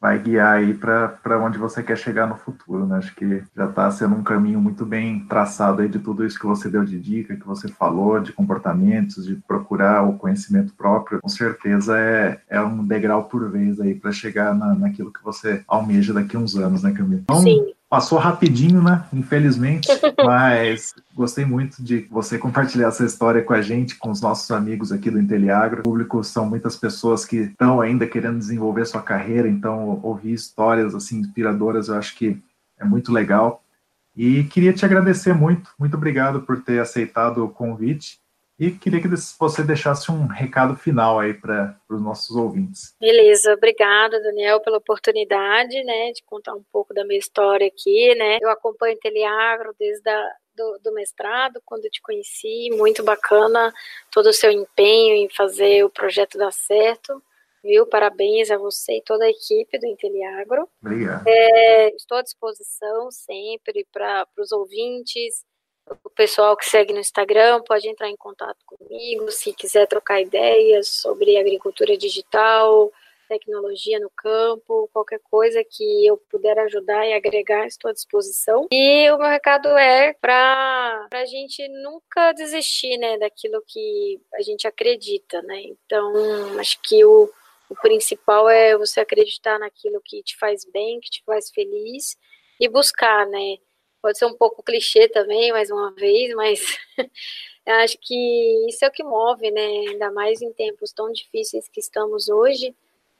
vai 0.00 0.18
guiar 0.18 0.58
aí 0.58 0.74
para 0.74 1.44
onde 1.44 1.58
você 1.58 1.82
quer 1.82 1.96
chegar 1.96 2.26
no 2.26 2.36
futuro, 2.36 2.86
né? 2.86 2.98
Acho 2.98 3.14
que 3.14 3.42
já 3.56 3.64
está 3.64 3.90
sendo 3.90 4.14
um 4.14 4.22
caminho 4.22 4.60
muito 4.60 4.86
bem 4.86 5.20
traçado 5.26 5.82
aí 5.82 5.88
de 5.88 5.98
tudo 5.98 6.24
isso 6.24 6.38
que 6.38 6.46
você 6.46 6.68
deu 6.68 6.84
de 6.84 6.98
dica, 6.98 7.36
que 7.36 7.46
você 7.46 7.68
falou, 7.68 8.20
de 8.20 8.32
comportamentos, 8.32 9.26
de 9.26 9.34
procurar 9.34 10.02
o 10.02 10.16
conhecimento 10.16 10.72
próprio. 10.74 11.20
Com 11.20 11.28
certeza 11.28 11.98
é, 11.98 12.40
é 12.48 12.60
um 12.60 12.84
degrau 12.84 13.24
por 13.24 13.50
vez 13.50 13.80
aí 13.80 13.94
para 13.94 14.12
chegar 14.12 14.54
na, 14.54 14.74
naquilo 14.74 15.12
que 15.12 15.22
você 15.22 15.62
almeja 15.66 16.12
daqui 16.14 16.36
a 16.36 16.40
uns 16.40 16.56
anos, 16.56 16.82
né, 16.82 16.92
Camila? 16.92 17.22
Então, 17.22 17.40
Sim. 17.40 17.74
Passou 17.88 18.18
rapidinho, 18.18 18.82
né? 18.82 19.06
Infelizmente, 19.12 19.88
mas 20.22 20.94
gostei 21.14 21.44
muito 21.46 21.82
de 21.82 22.06
você 22.10 22.36
compartilhar 22.36 22.88
essa 22.88 23.04
história 23.04 23.42
com 23.42 23.54
a 23.54 23.62
gente, 23.62 23.96
com 23.96 24.10
os 24.10 24.20
nossos 24.20 24.50
amigos 24.50 24.92
aqui 24.92 25.10
do 25.10 25.18
Inteliagro. 25.18 25.80
O 25.80 25.84
público 25.84 26.22
são 26.22 26.44
muitas 26.44 26.76
pessoas 26.76 27.24
que 27.24 27.36
estão 27.36 27.80
ainda 27.80 28.06
querendo 28.06 28.38
desenvolver 28.38 28.84
sua 28.86 29.00
carreira, 29.00 29.48
então 29.48 30.00
ouvir 30.02 30.34
histórias 30.34 30.94
assim 30.94 31.20
inspiradoras 31.20 31.88
eu 31.88 31.94
acho 31.94 32.14
que 32.14 32.38
é 32.78 32.84
muito 32.84 33.10
legal. 33.10 33.62
E 34.14 34.44
queria 34.44 34.72
te 34.72 34.84
agradecer 34.84 35.32
muito, 35.32 35.70
muito 35.78 35.96
obrigado 35.96 36.42
por 36.42 36.60
ter 36.60 36.80
aceitado 36.80 37.44
o 37.44 37.48
convite. 37.48 38.18
E 38.58 38.72
queria 38.72 39.00
que 39.00 39.08
você 39.38 39.62
deixasse 39.62 40.10
um 40.10 40.26
recado 40.26 40.76
final 40.76 41.20
aí 41.20 41.32
para 41.32 41.78
os 41.88 42.02
nossos 42.02 42.34
ouvintes. 42.34 42.96
Beleza, 43.00 43.54
obrigada, 43.54 44.20
Daniel, 44.20 44.60
pela 44.60 44.78
oportunidade, 44.78 45.80
né, 45.84 46.10
de 46.12 46.24
contar 46.24 46.54
um 46.54 46.64
pouco 46.72 46.92
da 46.92 47.04
minha 47.04 47.18
história 47.18 47.68
aqui, 47.68 48.14
né. 48.16 48.38
Eu 48.40 48.50
acompanho 48.50 48.96
o 48.96 48.98
Teliagro 48.98 49.72
desde 49.78 50.10
a, 50.10 50.32
do, 50.56 50.78
do, 50.82 50.92
mestrado, 50.92 51.62
quando 51.64 51.84
eu 51.84 51.90
te 51.90 52.02
conheci, 52.02 52.68
muito 52.72 53.04
bacana 53.04 53.72
todo 54.10 54.26
o 54.26 54.32
seu 54.32 54.50
empenho 54.50 55.14
em 55.14 55.28
fazer 55.28 55.84
o 55.84 55.90
projeto 55.90 56.36
dar 56.36 56.52
certo, 56.52 57.22
viu? 57.62 57.86
Parabéns 57.86 58.50
a 58.50 58.58
você 58.58 58.96
e 58.98 59.02
toda 59.02 59.24
a 59.24 59.30
equipe 59.30 59.78
do 59.78 59.86
Inteliagro. 59.86 60.68
Obrigado. 60.82 61.24
É, 61.28 61.94
estou 61.94 62.18
à 62.18 62.22
disposição 62.22 63.10
sempre 63.12 63.86
para 63.92 64.26
os 64.36 64.50
ouvintes, 64.50 65.44
o 66.04 66.10
pessoal 66.10 66.56
que 66.56 66.68
segue 66.68 66.92
no 66.92 67.00
Instagram 67.00 67.62
pode 67.62 67.88
entrar 67.88 68.08
em 68.08 68.16
contato 68.16 68.58
comigo 68.66 69.30
se 69.30 69.52
quiser 69.52 69.86
trocar 69.86 70.20
ideias 70.20 70.88
sobre 70.88 71.36
agricultura 71.36 71.96
digital, 71.96 72.92
tecnologia 73.28 74.00
no 74.00 74.10
campo, 74.10 74.88
qualquer 74.92 75.20
coisa 75.30 75.62
que 75.62 76.06
eu 76.06 76.16
puder 76.16 76.58
ajudar 76.60 77.06
e 77.06 77.12
agregar, 77.12 77.66
estou 77.66 77.90
à 77.90 77.94
disposição. 77.94 78.66
E 78.72 79.10
o 79.10 79.18
meu 79.18 79.28
recado 79.28 79.68
é 79.76 80.14
para 80.14 81.06
a 81.12 81.24
gente 81.26 81.68
nunca 81.68 82.32
desistir 82.32 82.96
né, 82.96 83.18
daquilo 83.18 83.62
que 83.66 84.20
a 84.34 84.42
gente 84.42 84.66
acredita. 84.66 85.42
Né? 85.42 85.62
Então, 85.64 86.58
acho 86.58 86.80
que 86.82 87.04
o, 87.04 87.30
o 87.68 87.74
principal 87.76 88.48
é 88.48 88.76
você 88.76 89.00
acreditar 89.00 89.58
naquilo 89.58 90.00
que 90.04 90.22
te 90.22 90.36
faz 90.36 90.64
bem, 90.64 90.98
que 91.00 91.10
te 91.10 91.22
faz 91.24 91.50
feliz 91.50 92.16
e 92.58 92.68
buscar, 92.68 93.26
né? 93.26 93.58
Pode 94.00 94.18
ser 94.18 94.26
um 94.26 94.34
pouco 94.34 94.62
clichê 94.62 95.08
também, 95.08 95.52
mais 95.52 95.70
uma 95.70 95.92
vez, 95.92 96.34
mas 96.34 96.60
acho 97.66 97.98
que 98.00 98.66
isso 98.68 98.84
é 98.84 98.88
o 98.88 98.92
que 98.92 99.02
move, 99.02 99.50
né? 99.50 99.66
Ainda 99.88 100.10
mais 100.12 100.40
em 100.40 100.52
tempos 100.52 100.92
tão 100.92 101.10
difíceis 101.12 101.68
que 101.68 101.80
estamos 101.80 102.28
hoje, 102.28 102.74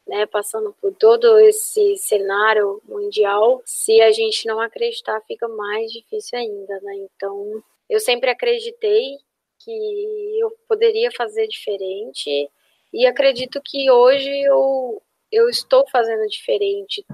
né? 0.06 0.26
Passando 0.26 0.74
por 0.80 0.94
todo 0.94 1.38
esse 1.40 1.96
cenário 1.96 2.80
mundial. 2.84 3.60
Se 3.64 4.00
a 4.00 4.12
gente 4.12 4.46
não 4.46 4.60
acreditar, 4.60 5.20
fica 5.22 5.48
mais 5.48 5.92
difícil 5.92 6.38
ainda, 6.38 6.80
né? 6.80 6.94
Então, 6.96 7.62
eu 7.88 8.00
sempre 8.00 8.30
acreditei 8.30 9.18
que 9.58 10.38
eu 10.40 10.50
poderia 10.68 11.10
fazer 11.10 11.46
diferente 11.48 12.48
e 12.92 13.06
acredito 13.06 13.60
que 13.62 13.90
hoje 13.90 14.30
eu, 14.42 15.02
eu 15.30 15.48
estou 15.48 15.86
fazendo 15.90 16.26
diferente 16.26 17.04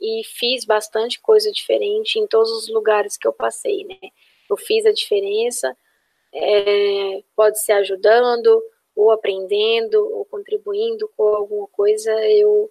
e 0.00 0.22
fiz 0.24 0.64
bastante 0.64 1.20
coisa 1.20 1.50
diferente 1.50 2.18
em 2.18 2.26
todos 2.26 2.50
os 2.50 2.68
lugares 2.68 3.16
que 3.16 3.26
eu 3.26 3.32
passei, 3.32 3.84
né? 3.84 4.10
Eu 4.50 4.56
fiz 4.56 4.84
a 4.84 4.92
diferença, 4.92 5.76
é, 6.34 7.22
pode 7.36 7.62
ser 7.62 7.72
ajudando, 7.72 8.62
ou 8.94 9.10
aprendendo, 9.10 9.96
ou 10.12 10.24
contribuindo 10.24 11.08
com 11.16 11.28
alguma 11.28 11.66
coisa, 11.68 12.12
eu, 12.28 12.70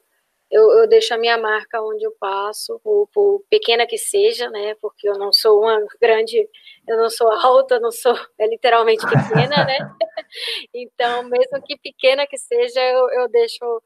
eu, 0.49 0.69
eu 0.79 0.87
deixo 0.87 1.13
a 1.13 1.17
minha 1.17 1.37
marca 1.37 1.81
onde 1.81 2.03
eu 2.03 2.11
passo, 2.19 2.79
ou 2.83 3.07
por 3.07 3.43
pequena 3.49 3.87
que 3.87 3.97
seja, 3.97 4.49
né? 4.49 4.75
Porque 4.75 5.07
eu 5.07 5.17
não 5.17 5.31
sou 5.31 5.61
uma 5.61 5.83
grande, 5.99 6.47
eu 6.87 6.97
não 6.97 7.09
sou 7.09 7.29
alta, 7.31 7.79
não 7.79 7.91
sou 7.91 8.15
é 8.37 8.47
literalmente 8.47 9.03
pequena, 9.05 9.65
né? 9.65 9.77
então, 10.73 11.23
mesmo 11.23 11.61
que 11.63 11.77
pequena 11.77 12.27
que 12.27 12.37
seja, 12.37 12.81
eu, 12.81 13.09
eu 13.11 13.29
deixo 13.29 13.81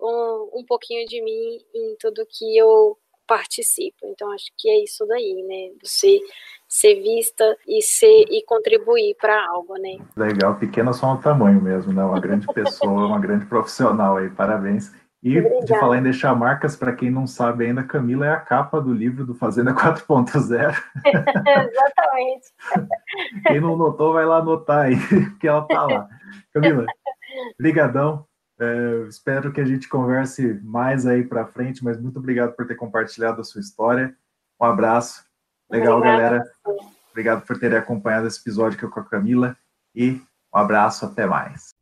um, 0.00 0.60
um 0.60 0.64
pouquinho 0.66 1.06
de 1.06 1.22
mim 1.22 1.58
em 1.74 1.96
tudo 1.98 2.26
que 2.28 2.56
eu 2.56 2.98
participo. 3.26 3.98
Então 4.04 4.32
acho 4.32 4.46
que 4.56 4.68
é 4.68 4.82
isso 4.82 5.06
daí, 5.06 5.44
né? 5.46 5.76
Você 5.82 6.18
ser 6.66 7.00
vista 7.00 7.56
e 7.66 7.82
ser 7.82 8.24
e 8.30 8.42
contribuir 8.44 9.14
para 9.20 9.46
algo, 9.48 9.74
né? 9.78 9.98
Legal, 10.16 10.56
pequena 10.56 10.92
só 10.92 11.14
no 11.14 11.20
tamanho 11.20 11.60
mesmo, 11.60 11.92
né? 11.92 12.02
Uma 12.04 12.20
grande 12.20 12.46
pessoa, 12.52 13.06
uma 13.06 13.20
grande 13.20 13.46
profissional 13.46 14.16
aí, 14.16 14.30
parabéns. 14.30 14.92
E 15.20 15.36
Obrigada. 15.36 15.64
de 15.64 15.80
falar 15.80 15.98
em 15.98 16.02
deixar 16.02 16.34
marcas, 16.34 16.76
para 16.76 16.92
quem 16.92 17.10
não 17.10 17.26
sabe 17.26 17.66
ainda, 17.66 17.82
Camila 17.82 18.26
é 18.26 18.30
a 18.30 18.40
capa 18.40 18.80
do 18.80 18.92
livro 18.92 19.26
do 19.26 19.34
Fazenda 19.34 19.74
4.0. 19.74 20.36
Exatamente. 21.66 22.46
quem 23.46 23.60
não 23.60 23.76
notou, 23.76 24.12
vai 24.12 24.24
lá 24.24 24.38
anotar 24.38 24.86
aí, 24.86 24.94
que 25.40 25.48
ela 25.48 25.62
tá 25.62 25.86
lá. 25.86 26.08
Camila, 26.52 26.86
brigadão. 27.58 28.27
É, 28.60 29.06
espero 29.08 29.52
que 29.52 29.60
a 29.60 29.64
gente 29.64 29.88
converse 29.88 30.60
mais 30.64 31.06
aí 31.06 31.24
para 31.24 31.46
frente, 31.46 31.84
mas 31.84 32.00
muito 32.00 32.18
obrigado 32.18 32.54
por 32.54 32.66
ter 32.66 32.74
compartilhado 32.74 33.40
a 33.40 33.44
sua 33.44 33.60
história. 33.60 34.16
Um 34.60 34.64
abraço. 34.64 35.24
Legal, 35.70 35.98
Obrigada. 35.98 36.22
galera. 36.22 36.44
Obrigado 37.10 37.46
por 37.46 37.58
terem 37.58 37.78
acompanhado 37.78 38.26
esse 38.26 38.40
episódio 38.40 38.78
aqui 38.78 38.88
com 38.88 39.00
a 39.00 39.04
Camila 39.04 39.56
e 39.94 40.20
um 40.54 40.58
abraço, 40.58 41.04
até 41.04 41.26
mais. 41.26 41.77